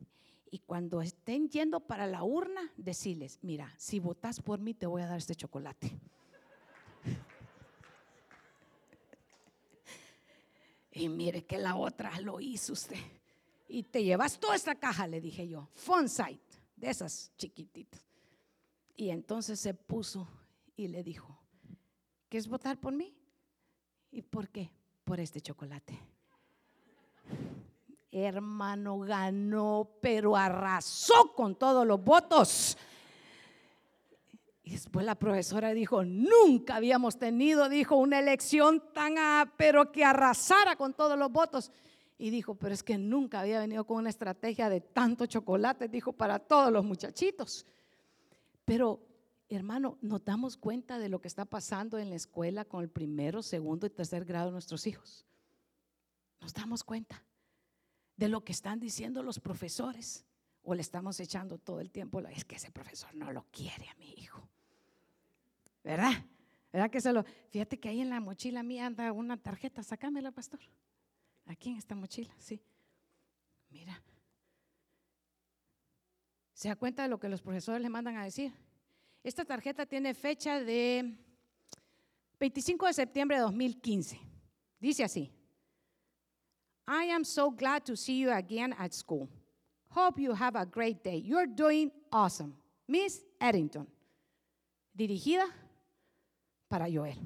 [0.50, 5.02] y cuando estén yendo para la urna, decirles, mira, si votas por mí te voy
[5.02, 5.90] a dar este chocolate.
[10.92, 12.96] y mire que la otra lo hizo usted.
[13.68, 16.40] Y te llevas toda esta caja, le dije yo, Fonsite,
[16.76, 18.00] de esas chiquititas.
[18.96, 20.26] Y entonces se puso
[20.76, 21.38] y le dijo,
[22.28, 23.14] ¿quieres votar por mí?
[24.10, 24.70] ¿Y por qué?
[25.04, 25.98] Por este chocolate.
[28.10, 32.76] Hermano ganó, pero arrasó con todos los votos.
[34.62, 39.14] Y después la profesora dijo, nunca habíamos tenido, dijo, una elección tan,
[39.56, 41.72] pero que arrasara con todos los votos.
[42.20, 46.12] y dijo, pero es que nunca había venido con una estrategia de tanto chocolate, dijo,
[46.12, 47.64] para todos los muchachitos.
[48.64, 49.00] Pero,
[49.56, 53.42] hermano, nos damos cuenta de lo que está pasando en la escuela con el primero,
[53.42, 55.24] segundo y tercer grado de nuestros hijos.
[56.40, 57.24] Nos damos cuenta
[58.16, 60.24] de lo que están diciendo los profesores.
[60.62, 63.94] O le estamos echando todo el tiempo, es que ese profesor no lo quiere a
[63.94, 64.46] mi hijo.
[65.82, 66.12] ¿Verdad?
[66.70, 67.24] ¿Verdad que se lo?
[67.48, 70.60] Fíjate que ahí en la mochila mía anda una tarjeta, sácamela, pastor.
[71.46, 72.60] Aquí en esta mochila, sí.
[73.70, 74.02] Mira.
[76.52, 78.52] ¿Se da cuenta de lo que los profesores le mandan a decir?
[79.22, 81.16] Esta tarjeta tiene fecha de
[82.38, 84.20] 25 de septiembre de 2015.
[84.80, 85.32] Dice así.
[86.86, 89.28] I am so glad to see you again at school.
[89.90, 91.20] Hope you have a great day.
[91.20, 92.54] You're doing awesome.
[92.86, 93.86] Miss Eddington.
[94.94, 95.44] Dirigida
[96.68, 97.18] para Joel.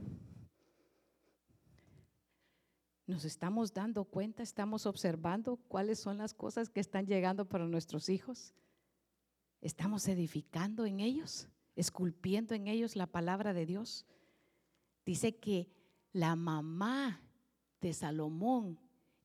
[3.06, 8.08] Nos estamos dando cuenta, estamos observando cuáles son las cosas que están llegando para nuestros
[8.08, 8.54] hijos.
[9.60, 14.06] Estamos edificando en ellos, esculpiendo en ellos la palabra de Dios.
[15.04, 15.68] Dice que
[16.12, 17.20] la mamá
[17.80, 18.78] de Salomón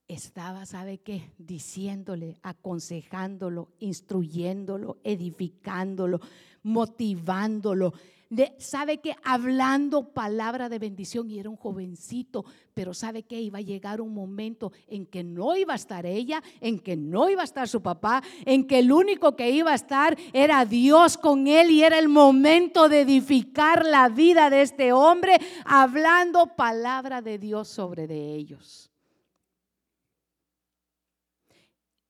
[0.07, 1.33] estaba, ¿sabe qué?
[1.37, 6.21] Diciéndole, aconsejándolo, instruyéndolo, edificándolo,
[6.63, 7.93] motivándolo,
[8.59, 13.61] sabe que hablando palabra de bendición y era un jovencito, pero sabe que iba a
[13.61, 17.45] llegar un momento en que no iba a estar ella, en que no iba a
[17.45, 21.71] estar su papá, en que el único que iba a estar era Dios con él
[21.71, 27.67] y era el momento de edificar la vida de este hombre, hablando palabra de Dios
[27.67, 28.91] sobre de ellos.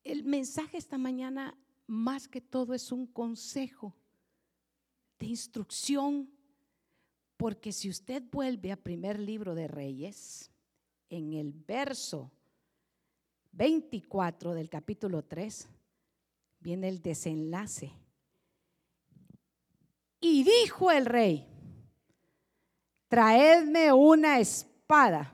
[0.03, 3.93] El mensaje esta mañana más que todo es un consejo
[5.19, 6.29] de instrucción,
[7.37, 10.51] porque si usted vuelve a primer libro de Reyes,
[11.09, 12.31] en el verso
[13.51, 15.67] 24 del capítulo 3,
[16.59, 17.91] viene el desenlace.
[20.19, 21.47] Y dijo el rey,
[23.07, 25.33] traedme una espada.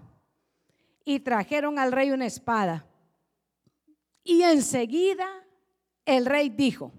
[1.06, 2.88] Y trajeron al rey una espada.
[4.24, 5.28] Y enseguida
[6.06, 6.94] el rey dijo,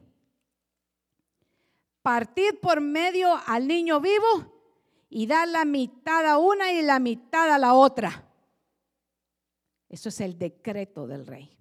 [2.04, 4.52] partid por medio al niño vivo
[5.08, 8.28] y dar la mitad a una y la mitad a la otra.
[9.88, 11.56] Eso es el decreto del rey.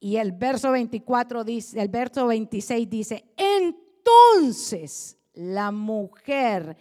[0.00, 6.76] Y el verso 24 dice, el verso 26 dice, entonces la mujer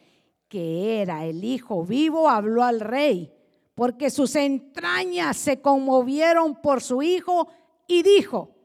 [0.50, 3.34] que era el hijo vivo habló al rey,
[3.76, 7.48] porque sus entrañas se conmovieron por su hijo
[7.88, 8.58] y dijo,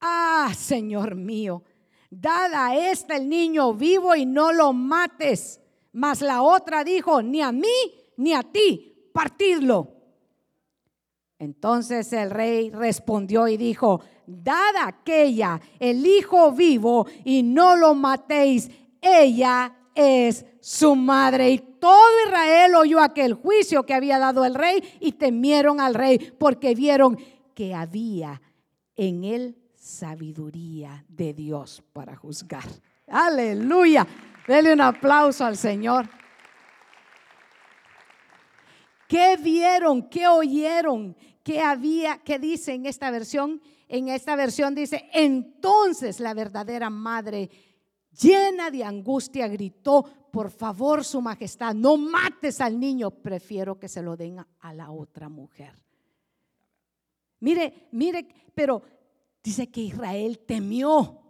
[0.00, 1.62] ah, Señor mío,
[2.10, 5.60] dada esta el niño vivo y no lo mates.
[5.92, 7.68] Mas la otra dijo, ni a mí
[8.16, 9.96] ni a ti, partidlo.
[11.38, 18.70] Entonces el rey respondió y dijo, dada aquella el hijo vivo y no lo matéis,
[19.00, 21.50] ella es su madre.
[21.50, 26.18] Y todo Israel oyó aquel juicio que había dado el rey y temieron al rey
[26.38, 27.18] porque vieron
[27.54, 28.42] que había
[28.96, 29.59] en él
[29.90, 32.64] sabiduría de Dios para juzgar.
[33.08, 34.06] Aleluya.
[34.46, 36.08] Dele un aplauso al Señor.
[39.08, 40.08] ¿Qué vieron?
[40.08, 41.16] ¿Qué oyeron?
[41.42, 42.18] ¿Qué había?
[42.18, 43.60] ¿Qué dice en esta versión?
[43.88, 47.50] En esta versión dice, entonces la verdadera madre,
[48.12, 54.00] llena de angustia, gritó, por favor, su majestad, no mates al niño, prefiero que se
[54.00, 55.74] lo den a la otra mujer.
[57.40, 58.82] Mire, mire, pero
[59.42, 61.20] Dice que Israel temió.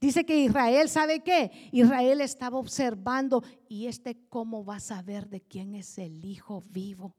[0.00, 1.50] Dice que Israel, ¿sabe qué?
[1.72, 7.16] Israel estaba observando y este cómo va a saber de quién es el hijo vivo.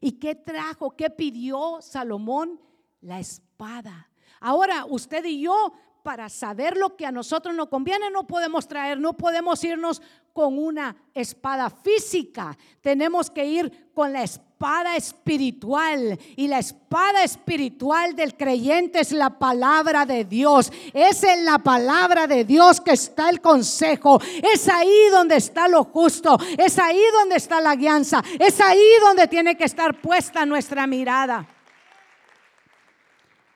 [0.00, 0.94] ¿Y qué trajo?
[0.96, 2.60] ¿Qué pidió Salomón?
[3.00, 4.10] La espada.
[4.40, 5.72] Ahora, usted y yo,
[6.06, 10.00] para saber lo que a nosotros nos conviene, no podemos traer, no podemos irnos
[10.32, 12.56] con una espada física.
[12.80, 19.36] Tenemos que ir con la espada espiritual y la espada espiritual del creyente es la
[19.36, 20.70] palabra de Dios.
[20.94, 24.20] Es en la palabra de Dios que está el consejo.
[24.54, 26.38] Es ahí donde está lo justo.
[26.56, 28.22] Es ahí donde está la guianza.
[28.38, 31.48] Es ahí donde tiene que estar puesta nuestra mirada.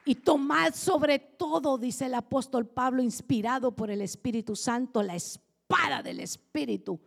[0.04, 6.02] Y tomad sobre todo, dice el apóstol Pablo, inspirado por el Espíritu Santo, la espada
[6.02, 7.00] del Espíritu.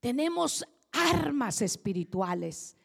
[0.00, 2.78] Tenemos armas espirituales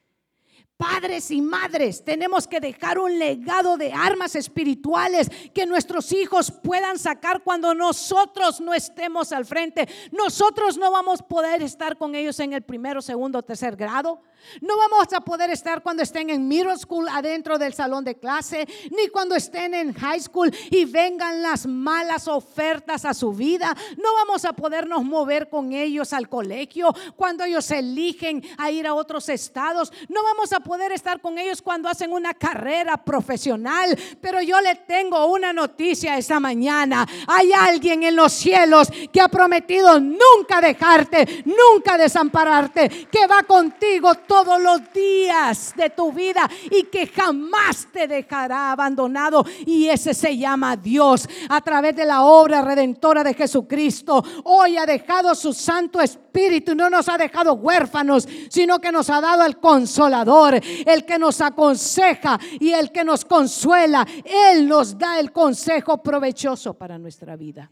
[0.83, 6.99] padres y madres tenemos que dejar un legado de armas espirituales que nuestros hijos puedan
[6.99, 9.87] sacar cuando nosotros no estemos al frente.
[10.11, 14.21] Nosotros no vamos a poder estar con ellos en el primero, segundo, tercer grado.
[14.61, 18.67] No vamos a poder estar cuando estén en middle school adentro del salón de clase,
[18.91, 23.75] ni cuando estén en high school y vengan las malas ofertas a su vida.
[23.97, 28.93] No vamos a podernos mover con ellos al colegio cuando ellos eligen a ir a
[28.93, 29.91] otros estados.
[30.09, 33.97] No vamos a poder estar con ellos cuando hacen una carrera profesional.
[34.21, 37.07] Pero yo le tengo una noticia esta mañana.
[37.27, 44.15] Hay alguien en los cielos que ha prometido nunca dejarte, nunca desampararte, que va contigo
[44.33, 49.45] todos los días de tu vida y que jamás te dejará abandonado.
[49.63, 54.23] Y ese se llama Dios a través de la obra redentora de Jesucristo.
[54.45, 59.21] Hoy ha dejado su Santo Espíritu, no nos ha dejado huérfanos, sino que nos ha
[59.21, 64.03] dado el consolador, el que nos aconseja y el que nos consuela.
[64.25, 67.69] Él nos da el consejo provechoso para nuestra vida.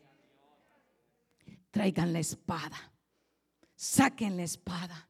[1.71, 2.77] Traigan la espada,
[3.75, 5.07] saquen la espada.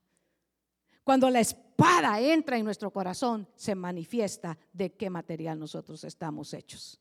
[1.04, 7.00] Cuando la espada entra en nuestro corazón, se manifiesta de qué material nosotros estamos hechos.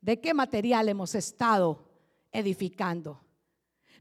[0.00, 1.88] De qué material hemos estado
[2.32, 3.25] edificando.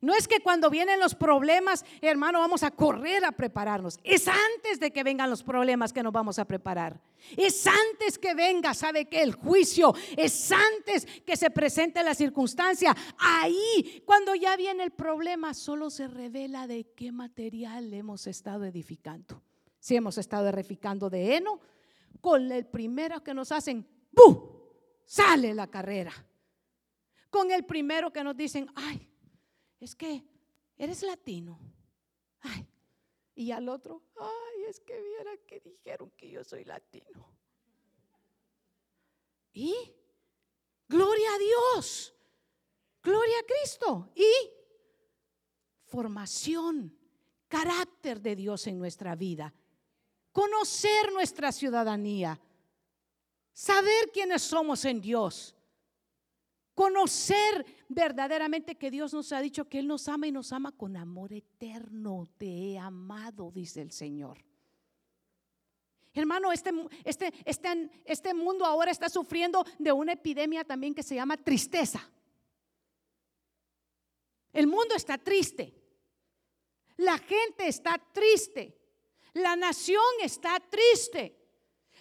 [0.06, 3.99] No es que cuando vienen los problemas, hermano, vamos a correr a prepararnos.
[4.03, 7.01] Es antes de que vengan los problemas que nos vamos a preparar.
[7.36, 9.95] Es antes que venga, ¿sabe que El juicio.
[10.16, 12.95] Es antes que se presente la circunstancia.
[13.18, 19.41] Ahí, cuando ya viene el problema, solo se revela de qué material hemos estado edificando.
[19.80, 21.60] Si hemos estado edificando de heno,
[22.22, 24.70] con el primero que nos hacen, ¡bu!
[25.03, 26.14] Sale la carrera.
[27.32, 29.10] Con el primero que nos dicen, ay,
[29.80, 30.24] es que
[30.78, 31.60] eres latino.
[32.42, 32.68] Ay,
[33.36, 37.36] y al otro, ay, es que viera que dijeron que yo soy latino.
[39.54, 39.74] Y
[40.88, 42.14] gloria a Dios,
[43.02, 44.12] gloria a Cristo.
[44.16, 44.30] Y
[45.86, 46.98] formación,
[47.48, 49.54] carácter de Dios en nuestra vida,
[50.32, 52.40] conocer nuestra ciudadanía,
[53.54, 55.56] saber quiénes somos en Dios,
[56.74, 60.98] conocer verdaderamente que Dios nos ha dicho que Él nos ama y nos ama con
[60.98, 62.28] amor eterno.
[62.38, 64.44] Te he amado, dice el Señor.
[66.14, 66.72] Hermano, este,
[67.04, 72.10] este, este, este mundo ahora está sufriendo de una epidemia también que se llama tristeza.
[74.54, 75.74] El mundo está triste.
[76.98, 78.80] La gente está triste.
[79.34, 81.45] La nación está triste.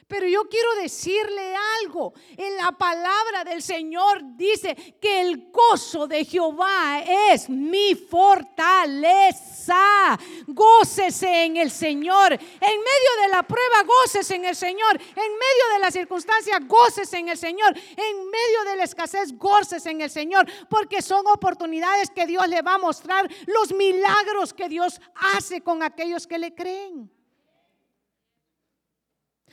[0.06, 2.12] Pero yo quiero decirle algo.
[2.36, 9.74] En la palabra del Señor dice que el gozo de Jehová es mi fortaleza.
[10.46, 12.32] Gócese en el Señor.
[12.32, 14.94] En medio de la prueba, gócese en el Señor.
[14.94, 17.74] En medio de la circunstancia, gócese en el Señor.
[17.76, 20.46] En medio de la escasez, gócese en el Señor.
[20.68, 25.82] Porque son oportunidades que Dios le va a mostrar los milagros que Dios hace con
[25.82, 27.10] aquellos que le creen.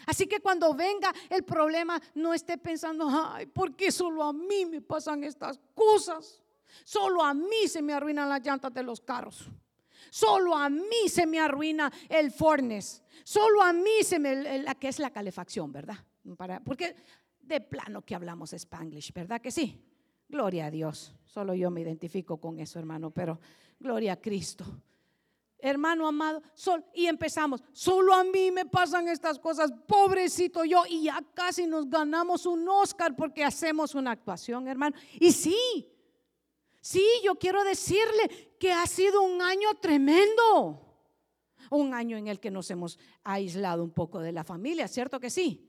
[0.06, 4.66] Así que cuando venga el problema, no esté pensando, ay, ¿por qué solo a mí
[4.66, 6.42] me pasan estas cosas?
[6.84, 9.50] Solo a mí se me arruinan las llantas de los carros.
[10.10, 13.04] Solo a mí se me arruina el fornes.
[13.24, 15.98] Solo a mí se me, la que es la calefacción, ¿verdad?
[16.66, 16.96] Porque
[17.42, 19.80] de plano que hablamos spanglish, ¿verdad que sí?
[20.28, 21.14] Gloria a Dios.
[21.26, 23.40] Solo yo me identifico con eso, hermano, pero
[23.80, 24.66] gloria a Cristo
[25.62, 31.04] hermano amado, sol, y empezamos, solo a mí me pasan estas cosas, pobrecito yo, y
[31.04, 34.96] ya casi nos ganamos un Oscar porque hacemos una actuación, hermano.
[35.20, 35.88] Y sí,
[36.82, 40.98] sí, yo quiero decirle que ha sido un año tremendo,
[41.70, 45.30] un año en el que nos hemos aislado un poco de la familia, ¿cierto que
[45.30, 45.68] sí?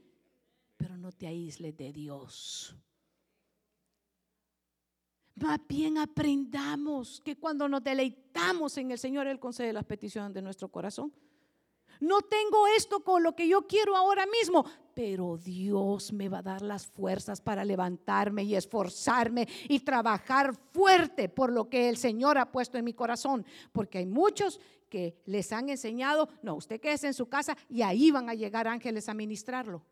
[0.76, 2.76] Pero no te aísles de Dios.
[5.34, 10.42] Más bien aprendamos que cuando nos deleitamos en el Señor, Él concede las peticiones de
[10.42, 11.12] nuestro corazón.
[12.00, 16.42] No tengo esto con lo que yo quiero ahora mismo, pero Dios me va a
[16.42, 22.38] dar las fuerzas para levantarme y esforzarme y trabajar fuerte por lo que el Señor
[22.38, 23.46] ha puesto en mi corazón.
[23.70, 24.58] Porque hay muchos
[24.88, 28.66] que les han enseñado, no, usted quédese en su casa y ahí van a llegar
[28.66, 29.84] ángeles a ministrarlo.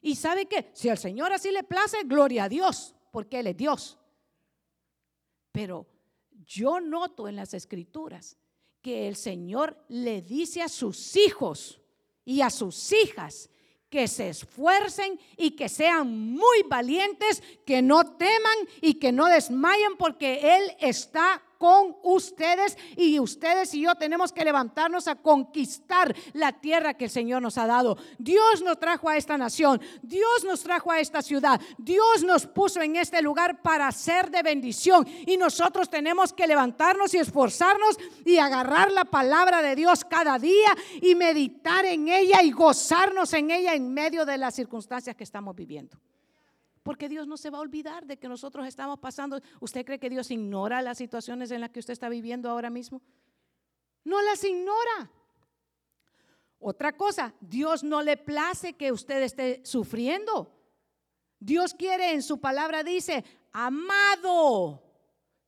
[0.00, 3.56] Y sabe que si al Señor así le place, gloria a Dios, porque Él es
[3.56, 3.98] Dios.
[5.52, 5.86] Pero
[6.44, 8.36] yo noto en las escrituras
[8.80, 11.80] que el Señor le dice a sus hijos
[12.24, 13.48] y a sus hijas
[13.88, 19.96] que se esfuercen y que sean muy valientes, que no teman y que no desmayen
[19.98, 26.50] porque Él está con ustedes y ustedes y yo tenemos que levantarnos a conquistar la
[26.50, 27.96] tierra que el Señor nos ha dado.
[28.18, 32.82] Dios nos trajo a esta nación, Dios nos trajo a esta ciudad, Dios nos puso
[32.82, 38.38] en este lugar para ser de bendición y nosotros tenemos que levantarnos y esforzarnos y
[38.38, 43.72] agarrar la palabra de Dios cada día y meditar en ella y gozarnos en ella
[43.74, 45.96] en medio de las circunstancias que estamos viviendo.
[46.82, 49.40] Porque Dios no se va a olvidar de que nosotros estamos pasando.
[49.60, 53.00] ¿Usted cree que Dios ignora las situaciones en las que usted está viviendo ahora mismo?
[54.04, 55.10] No las ignora.
[56.58, 60.52] Otra cosa, Dios no le place que usted esté sufriendo.
[61.38, 64.80] Dios quiere en su palabra, dice, amado,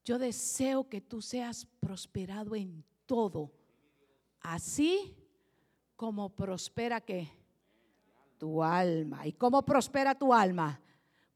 [0.05, 3.53] yo deseo que tú seas prosperado en todo,
[4.41, 5.17] así
[5.95, 7.31] como prospera que
[8.39, 9.27] tu alma.
[9.27, 10.81] ¿Y cómo prospera tu alma?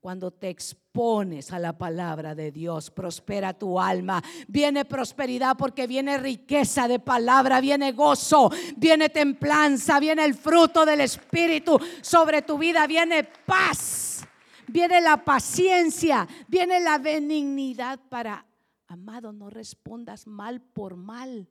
[0.01, 4.22] Cuando te expones a la palabra de Dios, prospera tu alma.
[4.46, 11.01] Viene prosperidad porque viene riqueza de palabra, viene gozo, viene templanza, viene el fruto del
[11.01, 14.24] Espíritu sobre tu vida, viene paz,
[14.68, 18.46] viene la paciencia, viene la benignidad para,
[18.86, 21.49] amado, no respondas mal por mal.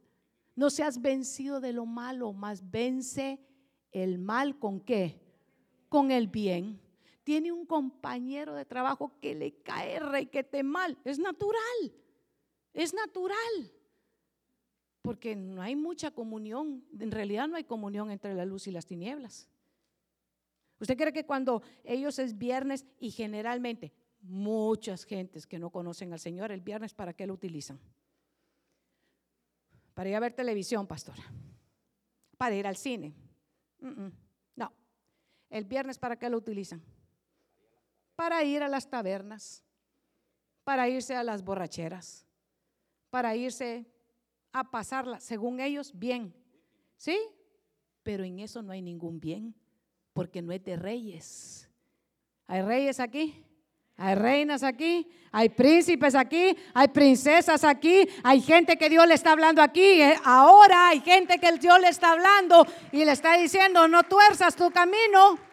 [0.55, 3.41] No seas vencido de lo malo, más vence
[3.91, 5.21] el mal con qué?
[5.89, 6.86] Con el bien
[7.27, 10.97] tiene un compañero de trabajo que le cae requete mal.
[11.03, 11.93] Es natural,
[12.71, 13.69] es natural.
[15.01, 18.85] Porque no hay mucha comunión, en realidad no hay comunión entre la luz y las
[18.85, 19.49] tinieblas.
[20.79, 26.21] ¿Usted cree que cuando ellos es viernes y generalmente muchas gentes que no conocen al
[26.21, 27.77] Señor, el viernes para qué lo utilizan?
[29.93, 31.29] Para ir a ver televisión, pastora.
[32.37, 33.13] Para ir al cine.
[34.55, 34.71] No.
[35.49, 36.81] El viernes para qué lo utilizan?
[38.17, 39.63] Para ir a las tabernas,
[40.63, 42.25] para irse a las borracheras,
[43.11, 43.85] para irse
[44.51, 46.33] a pasarla, según ellos, bien.
[46.97, 47.17] ¿Sí?
[48.01, 49.53] Pero en eso no hay ningún bien,
[50.13, 51.69] porque no es de reyes.
[52.47, 53.45] ¿Hay reyes aquí?
[53.97, 59.33] Hay reinas aquí, hay príncipes aquí, hay princesas aquí, hay gente que Dios le está
[59.33, 60.01] hablando aquí.
[60.01, 64.55] Eh, ahora hay gente que Dios le está hablando y le está diciendo, no tuerzas
[64.55, 65.46] tu camino.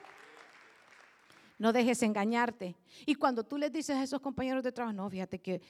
[1.58, 2.76] No dejes engañarte.
[3.06, 5.62] Y cuando tú les dices a esos compañeros de trabajo, no, fíjate que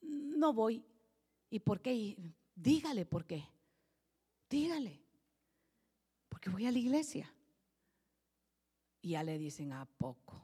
[0.00, 0.84] no voy.
[1.50, 2.16] ¿Y por qué?
[2.54, 3.44] dígale por qué.
[4.48, 5.02] Dígale.
[6.28, 7.32] Porque voy a la iglesia.
[9.00, 10.40] Y ya le dicen a poco.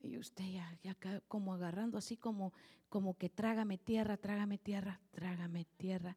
[0.00, 0.96] Y usted ya, ya
[1.26, 2.52] como agarrando así como,
[2.88, 6.16] como que trágame tierra, trágame tierra, trágame tierra.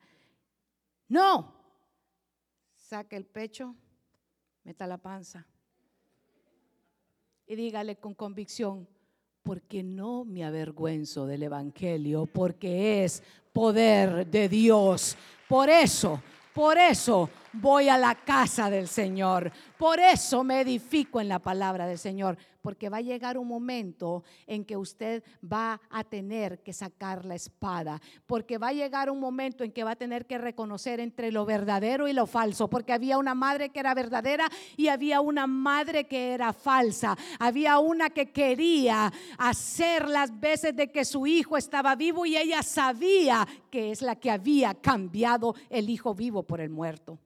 [1.08, 1.56] No.
[2.76, 3.76] Saque el pecho
[4.70, 5.48] meta la panza
[7.48, 8.88] y dígale con convicción,
[9.42, 15.18] porque no me avergüenzo del Evangelio, porque es poder de Dios.
[15.48, 16.22] Por eso,
[16.54, 19.52] por eso voy a la casa del Señor.
[19.78, 24.24] Por eso me edifico en la palabra del Señor, porque va a llegar un momento
[24.46, 29.20] en que usted va a tener que sacar la espada, porque va a llegar un
[29.20, 32.94] momento en que va a tener que reconocer entre lo verdadero y lo falso, porque
[32.94, 37.18] había una madre que era verdadera y había una madre que era falsa.
[37.40, 42.64] Había una que quería hacer las veces de que su hijo estaba vivo y ella
[42.64, 47.18] sabía que es la que había cambiado el hijo vivo por el muerto.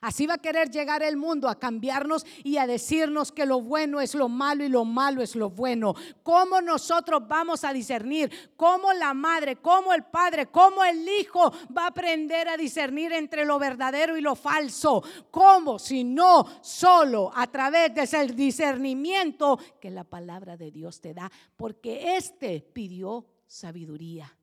[0.00, 4.00] Así va a querer llegar el mundo a cambiarnos y a decirnos que lo bueno
[4.00, 5.94] es lo malo y lo malo es lo bueno.
[6.22, 8.52] ¿Cómo nosotros vamos a discernir?
[8.56, 13.44] ¿Cómo la madre, cómo el padre, cómo el hijo va a aprender a discernir entre
[13.44, 15.02] lo verdadero y lo falso?
[15.30, 15.78] ¿Cómo?
[15.78, 21.30] Si no, solo a través de ese discernimiento que la palabra de Dios te da.
[21.56, 24.36] Porque este pidió sabiduría.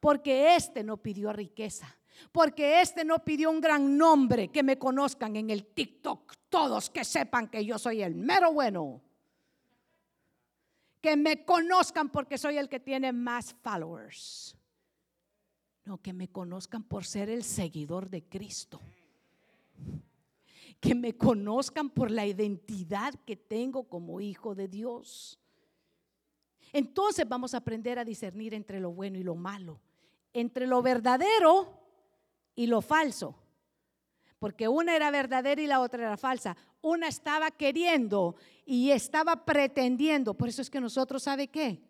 [0.00, 1.96] Porque este no pidió riqueza
[2.32, 7.04] porque este no pidió un gran nombre, que me conozcan en el TikTok, todos que
[7.04, 9.02] sepan que yo soy el mero bueno.
[11.00, 14.56] Que me conozcan porque soy el que tiene más followers.
[15.84, 18.80] No, que me conozcan por ser el seguidor de Cristo.
[20.80, 25.38] Que me conozcan por la identidad que tengo como hijo de Dios.
[26.72, 29.80] Entonces vamos a aprender a discernir entre lo bueno y lo malo,
[30.32, 31.85] entre lo verdadero
[32.56, 33.36] y lo falso.
[34.38, 36.56] Porque una era verdadera y la otra era falsa.
[36.82, 40.34] Una estaba queriendo y estaba pretendiendo.
[40.34, 41.80] Por eso es que nosotros, ¿sabe qué?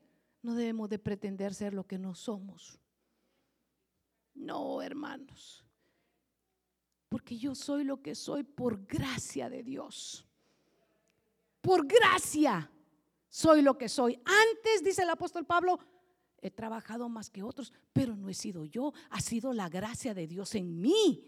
[0.42, 2.78] No debemos de pretender ser lo que no somos.
[4.34, 5.64] No, hermanos.
[7.08, 10.26] Porque yo soy lo que soy por gracia de Dios.
[11.60, 12.70] Por gracia
[13.28, 14.14] soy lo que soy.
[14.24, 15.78] Antes, dice el apóstol Pablo,
[16.46, 20.26] he trabajado más que otros, pero no he sido yo, ha sido la gracia de
[20.26, 21.24] Dios en mí.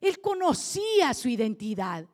[0.00, 2.06] Él conocía su identidad.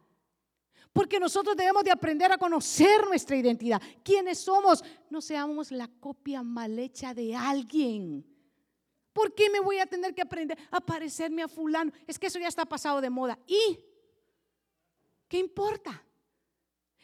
[0.92, 3.80] Porque nosotros debemos de aprender a conocer nuestra identidad.
[4.04, 4.84] ¿Quiénes somos?
[5.08, 8.26] No seamos la copia mal hecha de alguien.
[9.12, 11.92] ¿Por qué me voy a tener que aprender a parecerme a fulano?
[12.06, 13.38] Es que eso ya está pasado de moda.
[13.46, 13.78] ¿Y
[15.28, 16.04] qué importa?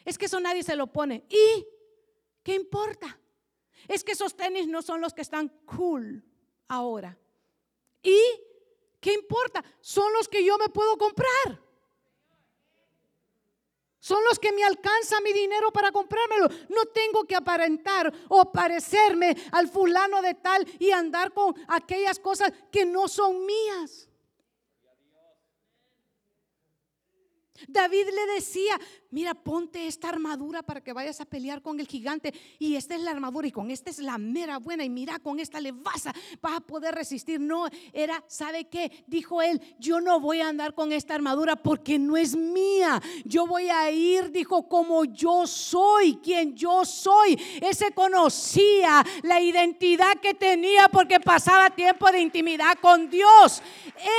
[0.05, 1.25] Es que eso nadie se lo pone.
[1.29, 1.65] ¿Y
[2.43, 3.19] qué importa?
[3.87, 6.23] Es que esos tenis no son los que están cool
[6.67, 7.17] ahora.
[8.03, 8.19] ¿Y
[8.99, 9.63] qué importa?
[9.81, 11.61] Son los que yo me puedo comprar.
[13.99, 16.47] Son los que me alcanza mi dinero para comprármelo.
[16.69, 22.51] No tengo que aparentar o parecerme al fulano de tal y andar con aquellas cosas
[22.71, 24.08] que no son mías.
[27.67, 28.79] David le decía,
[29.11, 32.33] mira, ponte esta armadura para que vayas a pelear con el gigante.
[32.57, 34.83] Y esta es la armadura y con esta es la mera buena.
[34.83, 37.39] Y mira, con esta le vas a, vas a poder resistir.
[37.39, 39.03] No, era, ¿sabe qué?
[39.07, 43.01] Dijo él, yo no voy a andar con esta armadura porque no es mía.
[43.25, 47.39] Yo voy a ir, dijo, como yo soy, quien yo soy.
[47.61, 53.61] Ese conocía la identidad que tenía porque pasaba tiempo de intimidad con Dios.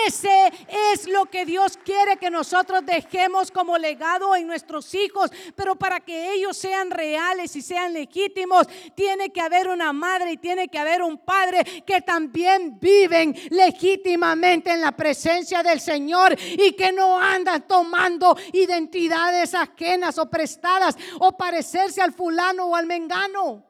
[0.07, 0.53] Ese
[0.93, 6.01] es lo que Dios quiere que nosotros dejemos como legado en nuestro hijos, pero para
[6.01, 10.79] que ellos sean reales y sean legítimos, tiene que haber una madre y tiene que
[10.79, 17.19] haber un padre que también viven legítimamente en la presencia del Señor y que no
[17.19, 23.65] andan tomando identidades ajenas o prestadas o parecerse al fulano o al mengano.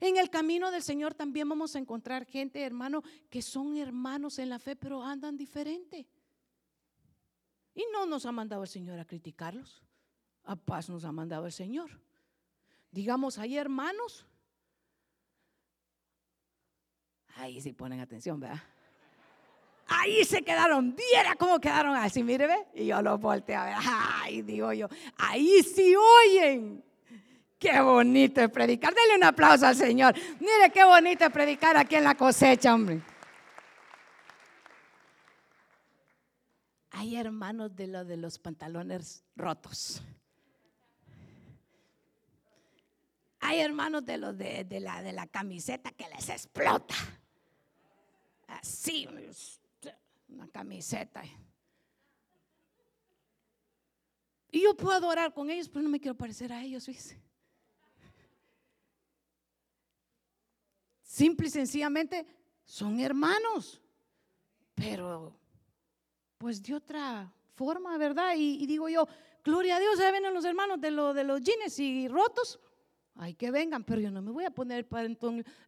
[0.00, 4.48] En el camino del Señor también vamos a encontrar gente, hermano, que son hermanos en
[4.48, 6.08] la fe, pero andan diferente.
[7.74, 9.82] Y no nos ha mandado el Señor a criticarlos.
[10.44, 11.90] A paz nos ha mandado el Señor.
[12.90, 14.26] Digamos, hay hermanos.
[17.36, 18.62] Ahí sí ponen atención, ¿verdad?
[19.86, 22.66] Ahí se quedaron, viera cómo quedaron así, mire, ve.
[22.74, 26.82] Y yo lo volteo a ver, ay, digo yo, ahí sí oyen.
[27.58, 28.92] Qué bonito es predicar.
[28.92, 30.14] Denle un aplauso al Señor.
[30.40, 33.00] Mire qué bonito es predicar aquí en la cosecha, hombre.
[37.02, 40.00] Hay hermanos de lo de los pantalones rotos.
[43.40, 46.94] Hay hermanos de lo de, la, de la camiseta que les explota.
[48.46, 49.08] Así,
[50.28, 51.24] una camiseta.
[54.52, 56.88] Y yo puedo adorar con ellos, pero no me quiero parecer a ellos,
[61.02, 62.24] Simple y sencillamente
[62.64, 63.82] son hermanos,
[64.76, 65.41] pero
[66.42, 68.34] pues de otra forma, ¿verdad?
[68.36, 69.06] Y, digo yo,
[69.44, 72.58] gloria a Dios, ahí vienen los hermanos de, lo, de los jeans y rotos.
[73.14, 74.84] Ay, que vengan, pero yo no me voy a poner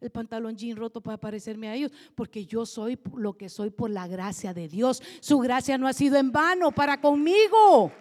[0.01, 3.89] el pantalón jean roto para parecerme a ellos, porque yo soy lo que soy por
[3.89, 5.01] la gracia de Dios.
[5.21, 7.93] Su gracia no ha sido en vano para conmigo.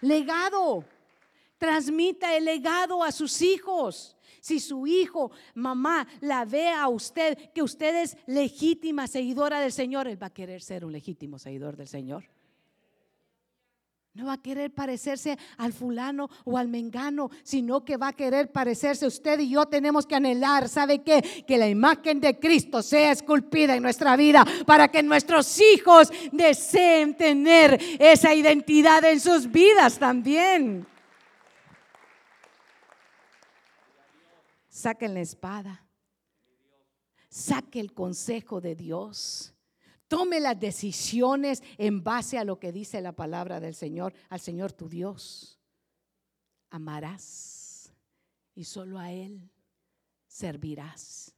[0.00, 0.84] Legado.
[1.58, 4.16] Transmita el legado a sus hijos.
[4.48, 10.08] Si su hijo, mamá, la ve a usted, que usted es legítima seguidora del Señor,
[10.08, 12.24] él va a querer ser un legítimo seguidor del Señor.
[14.14, 18.50] No va a querer parecerse al fulano o al mengano, sino que va a querer
[18.50, 21.44] parecerse usted y yo tenemos que anhelar, ¿sabe qué?
[21.46, 27.18] Que la imagen de Cristo sea esculpida en nuestra vida para que nuestros hijos deseen
[27.18, 30.86] tener esa identidad en sus vidas también.
[34.78, 35.84] Saquen la espada.
[37.28, 39.52] Saque el consejo de Dios.
[40.06, 44.72] Tome las decisiones en base a lo que dice la palabra del Señor, al Señor
[44.72, 45.58] tu Dios.
[46.70, 47.92] Amarás
[48.54, 49.50] y solo a Él
[50.28, 51.34] servirás.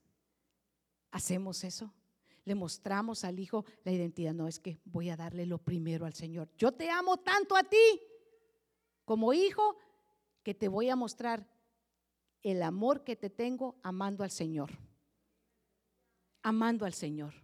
[1.11, 1.95] ¿Hacemos eso?
[2.45, 4.35] Le mostramos al Hijo la identidad.
[4.35, 6.51] No es que voy a darle lo primero al Señor.
[6.59, 8.03] Yo te amo tanto a ti
[9.07, 9.79] como hijo
[10.43, 11.50] que te voy a mostrar
[12.43, 14.71] el amor que te tengo amando al Señor.
[16.43, 17.35] Amando al Señor.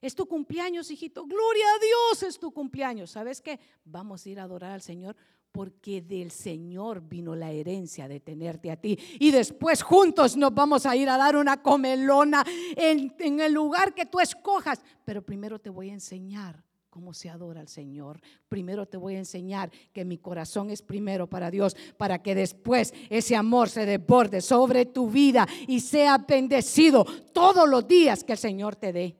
[0.00, 1.24] Es tu cumpleaños, hijito.
[1.26, 3.10] Gloria a Dios, es tu cumpleaños.
[3.10, 3.58] ¿Sabes qué?
[3.84, 5.16] Vamos a ir a adorar al Señor
[5.52, 8.98] porque del Señor vino la herencia de tenerte a ti.
[9.18, 12.44] Y después juntos nos vamos a ir a dar una comelona
[12.76, 14.82] en, en el lugar que tú escojas.
[15.04, 16.65] Pero primero te voy a enseñar
[16.96, 18.22] cómo se adora al Señor.
[18.48, 22.94] Primero te voy a enseñar que mi corazón es primero para Dios, para que después
[23.10, 28.38] ese amor se desborde sobre tu vida y sea bendecido todos los días que el
[28.38, 29.14] Señor te dé.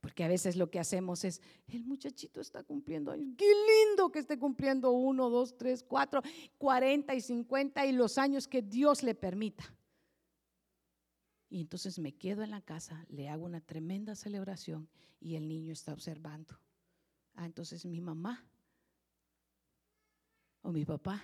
[0.00, 4.18] Porque a veces lo que hacemos es, el muchachito está cumpliendo años, qué lindo que
[4.18, 6.20] esté cumpliendo uno, dos, tres, cuatro,
[6.58, 9.72] cuarenta y cincuenta y los años que Dios le permita.
[11.48, 14.88] Y entonces me quedo en la casa, le hago una tremenda celebración
[15.20, 16.58] y el niño está observando.
[17.34, 18.44] Ah, entonces mi mamá
[20.62, 21.22] o mi papá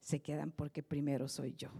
[0.00, 1.70] se quedan porque primero soy yo.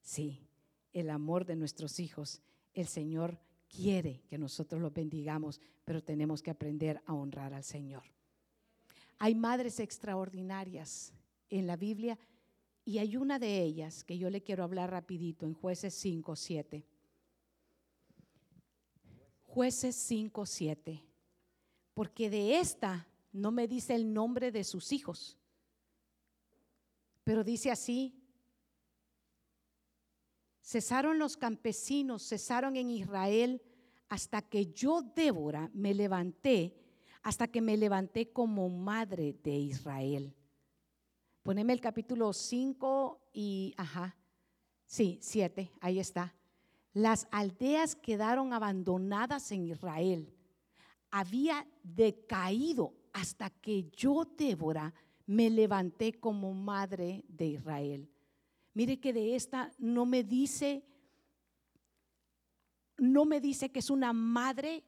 [0.00, 0.48] Sí,
[0.92, 6.50] el amor de nuestros hijos, el Señor quiere que nosotros los bendigamos, pero tenemos que
[6.50, 8.02] aprender a honrar al Señor.
[9.18, 11.12] Hay madres extraordinarias
[11.48, 12.18] en la Biblia
[12.84, 16.84] y hay una de ellas que yo le quiero hablar rapidito en jueces 5, 7.
[19.42, 21.04] Jueces 5, 7.
[21.94, 25.38] Porque de esta no me dice el nombre de sus hijos,
[27.22, 28.20] pero dice así,
[30.64, 33.60] Cesaron los campesinos, cesaron en Israel
[34.08, 36.74] hasta que yo, Débora, me levanté,
[37.22, 40.34] hasta que me levanté como madre de Israel.
[41.44, 44.16] Poneme el capítulo 5 y, ajá,
[44.86, 46.34] sí, 7, ahí está.
[46.94, 50.32] Las aldeas quedaron abandonadas en Israel.
[51.10, 54.94] Había decaído hasta que yo, Débora,
[55.26, 58.08] me levanté como madre de Israel.
[58.72, 60.82] Mire que de esta no me dice,
[62.96, 64.82] no me dice que es una madre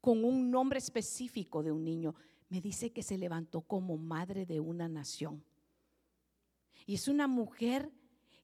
[0.00, 2.14] con un nombre específico de un niño.
[2.52, 5.42] Me dice que se levantó como madre de una nación.
[6.84, 7.90] Y es una mujer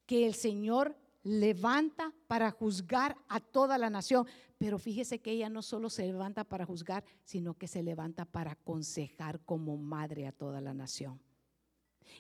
[0.07, 4.27] que el Señor levanta para juzgar a toda la nación.
[4.57, 8.53] Pero fíjese que ella no solo se levanta para juzgar, sino que se levanta para
[8.53, 11.21] aconsejar como madre a toda la nación.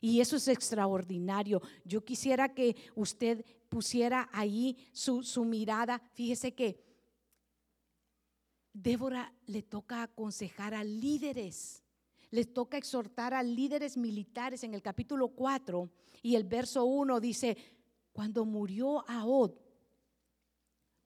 [0.03, 1.63] Y eso es extraordinario.
[1.87, 6.03] Yo quisiera que usted pusiera ahí su, mirada.
[6.13, 6.88] Fíjese que
[8.83, 11.83] Débora le toca aconsejar a líderes,
[12.31, 15.91] le toca exhortar a líderes militares en el capítulo 4
[16.23, 17.57] y el verso 1 dice,
[18.13, 19.53] cuando murió Ahod,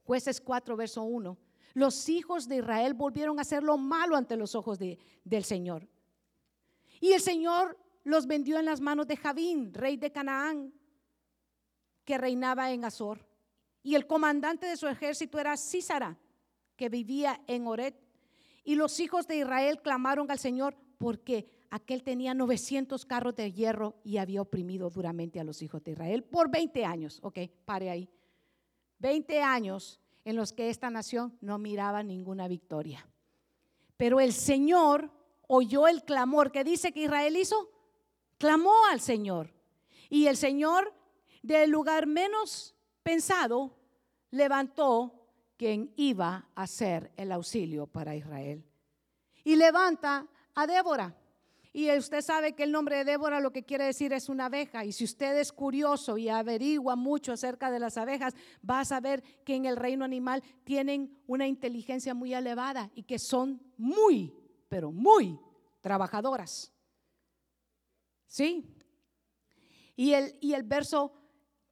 [0.04, 1.38] jueces 4, verso 1,
[1.72, 5.88] los hijos de Israel volvieron a hacer lo malo ante los ojos del Señor.
[7.00, 10.74] Y el Señor los vendió en las manos de Javín, rey de Canaán,
[12.04, 13.26] que reinaba en Azor.
[13.82, 16.18] Y el comandante de su ejército era Císara,
[16.82, 17.94] que vivía en Oret.
[18.64, 23.94] Y los hijos de Israel clamaron al Señor porque aquel tenía 900 carros de hierro
[24.02, 27.20] y había oprimido duramente a los hijos de Israel por 20 años.
[27.22, 28.10] Ok, pare ahí.
[28.98, 33.06] 20 años en los que esta nación no miraba ninguna victoria.
[33.96, 35.08] Pero el Señor
[35.46, 37.70] oyó el clamor que dice que Israel hizo
[38.38, 39.54] clamó al Señor.
[40.10, 40.92] Y el Señor,
[41.42, 42.74] del lugar menos
[43.04, 43.72] pensado,
[44.32, 45.21] levantó
[45.56, 48.64] quien iba a ser el auxilio para Israel.
[49.44, 51.16] Y levanta a Débora.
[51.74, 54.84] Y usted sabe que el nombre de Débora lo que quiere decir es una abeja.
[54.84, 58.34] Y si usted es curioso y averigua mucho acerca de las abejas,
[58.68, 63.18] va a saber que en el reino animal tienen una inteligencia muy elevada y que
[63.18, 64.34] son muy,
[64.68, 65.38] pero muy
[65.80, 66.70] trabajadoras.
[68.26, 68.66] ¿Sí?
[69.96, 71.12] Y el, y el verso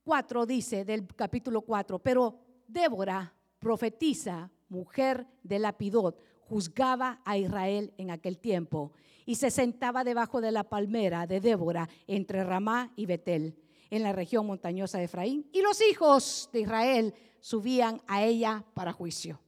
[0.04, 8.10] 4 dice del capítulo 4, pero Débora, profetiza, mujer de Lapidot, juzgaba a Israel en
[8.10, 8.92] aquel tiempo
[9.24, 13.56] y se sentaba debajo de la palmera de Débora entre Ramá y Betel,
[13.90, 18.92] en la región montañosa de Efraín, y los hijos de Israel subían a ella para
[18.92, 19.40] juicio.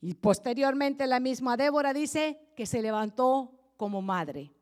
[0.00, 4.52] Y posteriormente la misma Débora dice que se levantó como madre.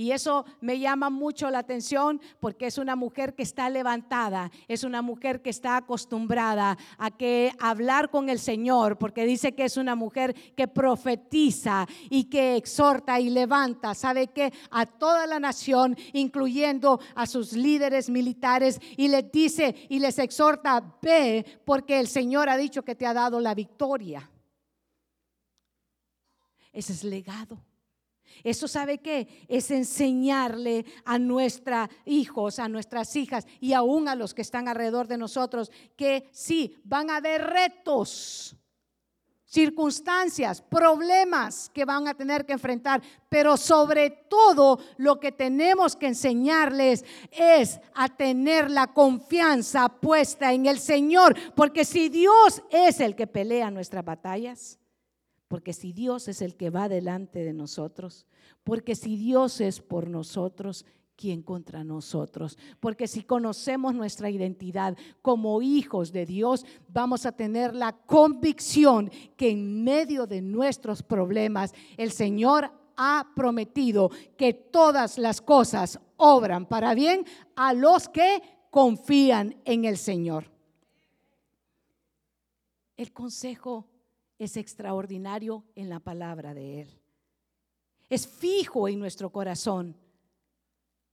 [0.00, 4.82] Y eso me llama mucho la atención porque es una mujer que está levantada, es
[4.82, 9.76] una mujer que está acostumbrada a que hablar con el Señor, porque dice que es
[9.76, 15.94] una mujer que profetiza y que exhorta y levanta, sabe que a toda la nación,
[16.14, 22.48] incluyendo a sus líderes militares, y les dice y les exhorta, ve, porque el Señor
[22.48, 24.30] ha dicho que te ha dado la victoria.
[26.72, 27.58] Ese es legado.
[28.42, 29.46] Eso sabe qué?
[29.48, 35.06] Es enseñarle a nuestros hijos, a nuestras hijas y aún a los que están alrededor
[35.06, 38.56] de nosotros que sí, van a haber retos,
[39.50, 46.06] circunstancias, problemas que van a tener que enfrentar, pero sobre todo lo que tenemos que
[46.06, 53.16] enseñarles es a tener la confianza puesta en el Señor, porque si Dios es el
[53.16, 54.79] que pelea nuestras batallas,
[55.50, 58.24] porque si Dios es el que va delante de nosotros,
[58.62, 60.86] porque si Dios es por nosotros,
[61.16, 62.56] ¿quién contra nosotros?
[62.78, 69.50] Porque si conocemos nuestra identidad como hijos de Dios, vamos a tener la convicción que
[69.50, 76.94] en medio de nuestros problemas el Señor ha prometido que todas las cosas obran para
[76.94, 77.26] bien
[77.56, 78.40] a los que
[78.70, 80.48] confían en el Señor.
[82.96, 83.89] El consejo
[84.40, 87.00] es extraordinario en la palabra de Él.
[88.08, 89.94] Es fijo en nuestro corazón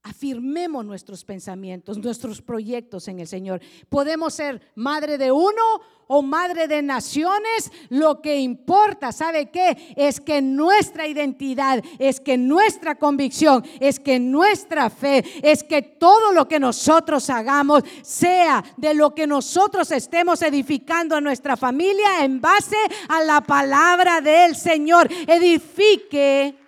[0.08, 3.62] afirmemos nuestros pensamientos, nuestros proyectos en el Señor.
[3.90, 5.64] Podemos ser madre de uno
[6.08, 7.72] o madre de naciones.
[7.90, 9.94] Lo que importa, ¿sabe qué?
[9.96, 16.32] Es que nuestra identidad, es que nuestra convicción, es que nuestra fe, es que todo
[16.32, 22.40] lo que nosotros hagamos sea de lo que nosotros estemos edificando a nuestra familia en
[22.40, 22.78] base
[23.10, 25.10] a la palabra del Señor.
[25.28, 26.67] Edifique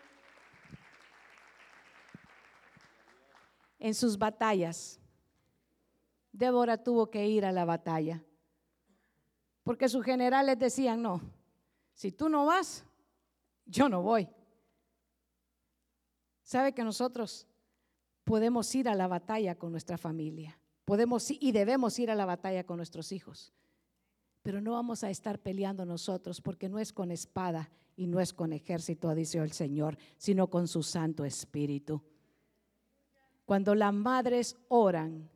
[3.80, 5.00] en sus batallas.
[6.32, 8.24] Débora tuvo que ir a la batalla.
[9.64, 11.22] Porque sus generales decían, no,
[11.94, 12.86] si tú no vas,
[13.66, 14.28] yo no voy.
[16.44, 17.48] ¿Sabe que nosotros
[18.24, 20.60] podemos ir a la batalla con nuestra familia?
[20.86, 23.54] Podemos y debemos ir a la batalla con nuestros hijos.
[24.42, 28.34] Pero no vamos a estar peleando nosotros porque no es con espada y no es
[28.34, 32.02] con ejército, dice el Señor, sino con su Santo Espíritu.
[33.50, 35.28] Cuando las madres oran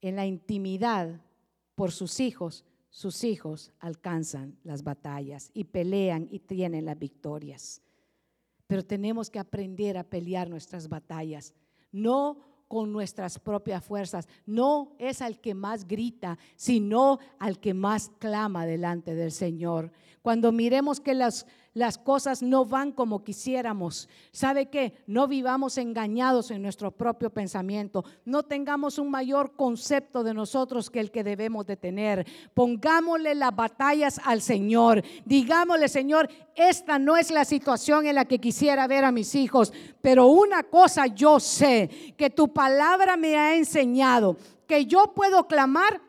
[0.00, 1.20] en la intimidad
[1.74, 7.82] por sus hijos, sus hijos alcanzan las batallas y pelean y tienen las victorias.
[8.68, 11.54] Pero tenemos que aprender a pelear nuestras batallas,
[11.90, 18.12] no con nuestras propias fuerzas, no es al que más grita, sino al que más
[18.20, 19.90] clama delante del Señor.
[20.22, 24.08] Cuando miremos que las las cosas no van como quisiéramos.
[24.30, 24.94] ¿Sabe qué?
[25.08, 28.04] No vivamos engañados en nuestro propio pensamiento.
[28.24, 32.26] No tengamos un mayor concepto de nosotros que el que debemos de tener.
[32.54, 35.02] Pongámosle las batallas al Señor.
[35.24, 39.72] Digámosle, Señor, esta no es la situación en la que quisiera ver a mis hijos,
[40.00, 44.36] pero una cosa yo sé, que tu palabra me ha enseñado,
[44.68, 46.00] que yo puedo clamar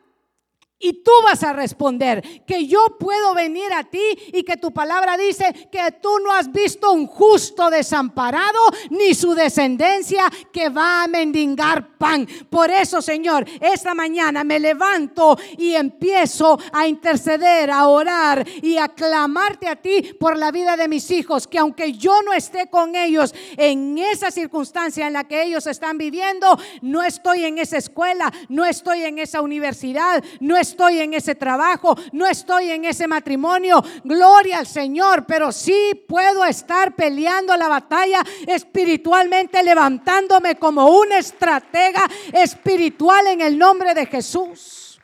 [0.78, 3.98] y tú vas a responder que yo puedo venir a ti
[4.32, 8.58] y que tu palabra dice que tú no has visto un justo desamparado
[8.90, 12.26] ni su descendencia que va a mendigar pan.
[12.50, 18.88] Por eso, Señor, esta mañana me levanto y empiezo a interceder, a orar y a
[18.88, 22.94] clamarte a ti por la vida de mis hijos, que aunque yo no esté con
[22.94, 28.30] ellos en esa circunstancia en la que ellos están viviendo, no estoy en esa escuela,
[28.50, 30.65] no estoy en esa universidad, no estoy
[31.00, 33.82] en ese trabajo, no estoy en ese matrimonio.
[34.04, 42.08] Gloria al Señor, pero sí puedo estar peleando la batalla espiritualmente, levantándome como un estratega
[42.32, 45.00] espiritual en el nombre de Jesús.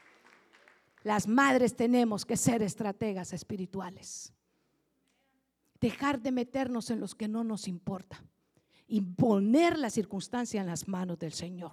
[1.04, 4.32] Las madres tenemos que ser estrategas espirituales.
[5.80, 8.22] Dejar de meternos en los que no nos importa
[8.86, 11.72] y poner la circunstancia en las manos del Señor.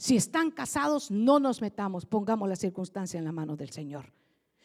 [0.00, 4.10] Si están casados, no nos metamos, pongamos la circunstancia en la mano del Señor.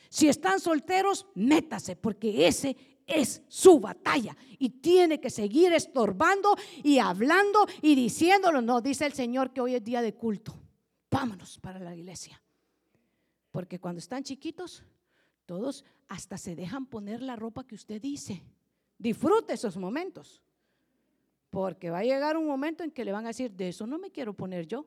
[0.07, 6.99] Si están solteros, métase, porque ese es su batalla y tiene que seguir estorbando y
[6.99, 8.61] hablando y diciéndolo.
[8.61, 10.57] No, dice el Señor que hoy es día de culto.
[11.11, 12.41] Vámonos para la iglesia.
[13.51, 14.86] Porque cuando están chiquitos,
[15.45, 18.41] todos hasta se dejan poner la ropa que usted dice.
[18.97, 20.41] Disfrute esos momentos.
[21.49, 23.99] Porque va a llegar un momento en que le van a decir, de eso no
[23.99, 24.86] me quiero poner yo.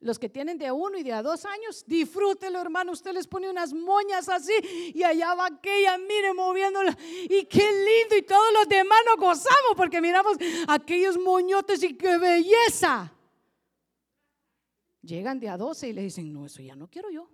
[0.00, 2.92] Los que tienen de uno y de a dos años, disfrútelo, hermano.
[2.92, 4.52] Usted les pone unas moñas así
[4.94, 6.96] y allá va aquella, mire, moviéndola.
[7.28, 8.16] Y qué lindo.
[8.16, 10.38] Y todos los demás nos gozamos porque miramos
[10.68, 13.12] aquellos moñotes y qué belleza.
[15.02, 17.28] Llegan de a doce y le dicen, no, eso ya no quiero yo.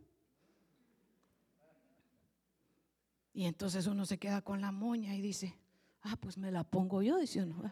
[3.33, 5.57] Y entonces uno se queda con la moña y dice,
[6.03, 7.71] ah, pues me la pongo yo, dice uno.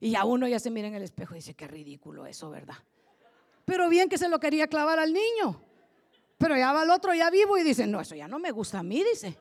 [0.00, 2.76] Y a uno ya se mira en el espejo y dice, qué ridículo eso, ¿verdad?
[3.64, 5.60] Pero bien que se lo quería clavar al niño.
[6.38, 8.78] Pero ya va el otro ya vivo y dice, no, eso ya no me gusta
[8.78, 9.36] a mí, dice.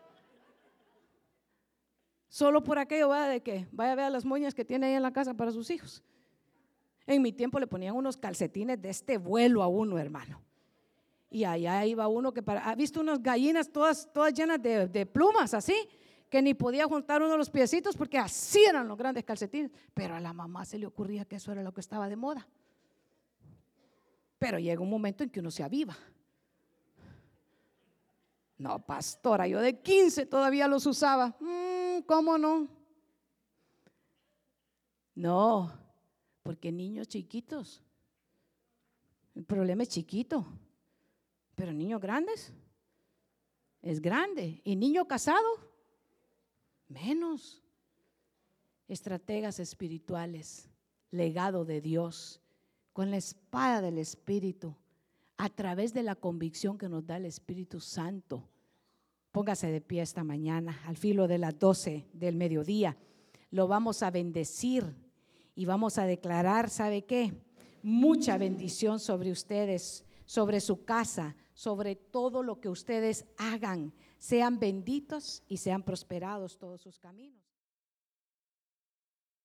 [2.28, 5.04] Solo por aquello va de que vaya a ver las moñas que tiene ahí en
[5.04, 6.04] la casa para sus hijos.
[7.06, 10.42] En mi tiempo le ponían unos calcetines de este vuelo a uno, hermano.
[11.30, 15.54] Y allá iba uno que para, ¿ha visto unas gallinas todas, todas llenas de plumas
[15.54, 15.88] así?
[16.30, 19.72] Que ni podía juntar uno de los piecitos porque así eran los grandes calcetines.
[19.94, 22.48] Pero a la mamá se le ocurría que eso era lo que estaba de moda.
[24.40, 25.98] Pero llega un momento en que uno se aviva.
[28.58, 31.36] No, pastora, yo de 15 todavía los usaba.
[31.40, 32.68] Mm, ¿Cómo no?
[35.16, 35.72] No,
[36.44, 37.84] porque niños chiquitos.
[39.36, 40.46] El problema es chiquito.
[41.56, 42.54] Pero niños grandes
[43.82, 44.62] es grande.
[44.64, 45.48] Y niño casado,
[46.88, 47.64] menos.
[48.88, 50.70] Estrategas espirituales,
[51.12, 52.42] legado de Dios,
[52.94, 54.76] con la espada del Espíritu,
[55.38, 58.48] a través de la convicción que nos da el Espíritu Santo.
[59.32, 62.98] Póngase de pie esta mañana, al filo de las 12 del mediodía.
[63.52, 64.96] Lo vamos a bendecir
[65.54, 67.34] y vamos a declarar, ¿sabe qué?
[67.84, 73.94] Mucha bendición sobre ustedes, sobre su casa, sobre todo lo que ustedes hagan.
[74.18, 77.47] Sean benditos y sean prosperados todos sus caminos.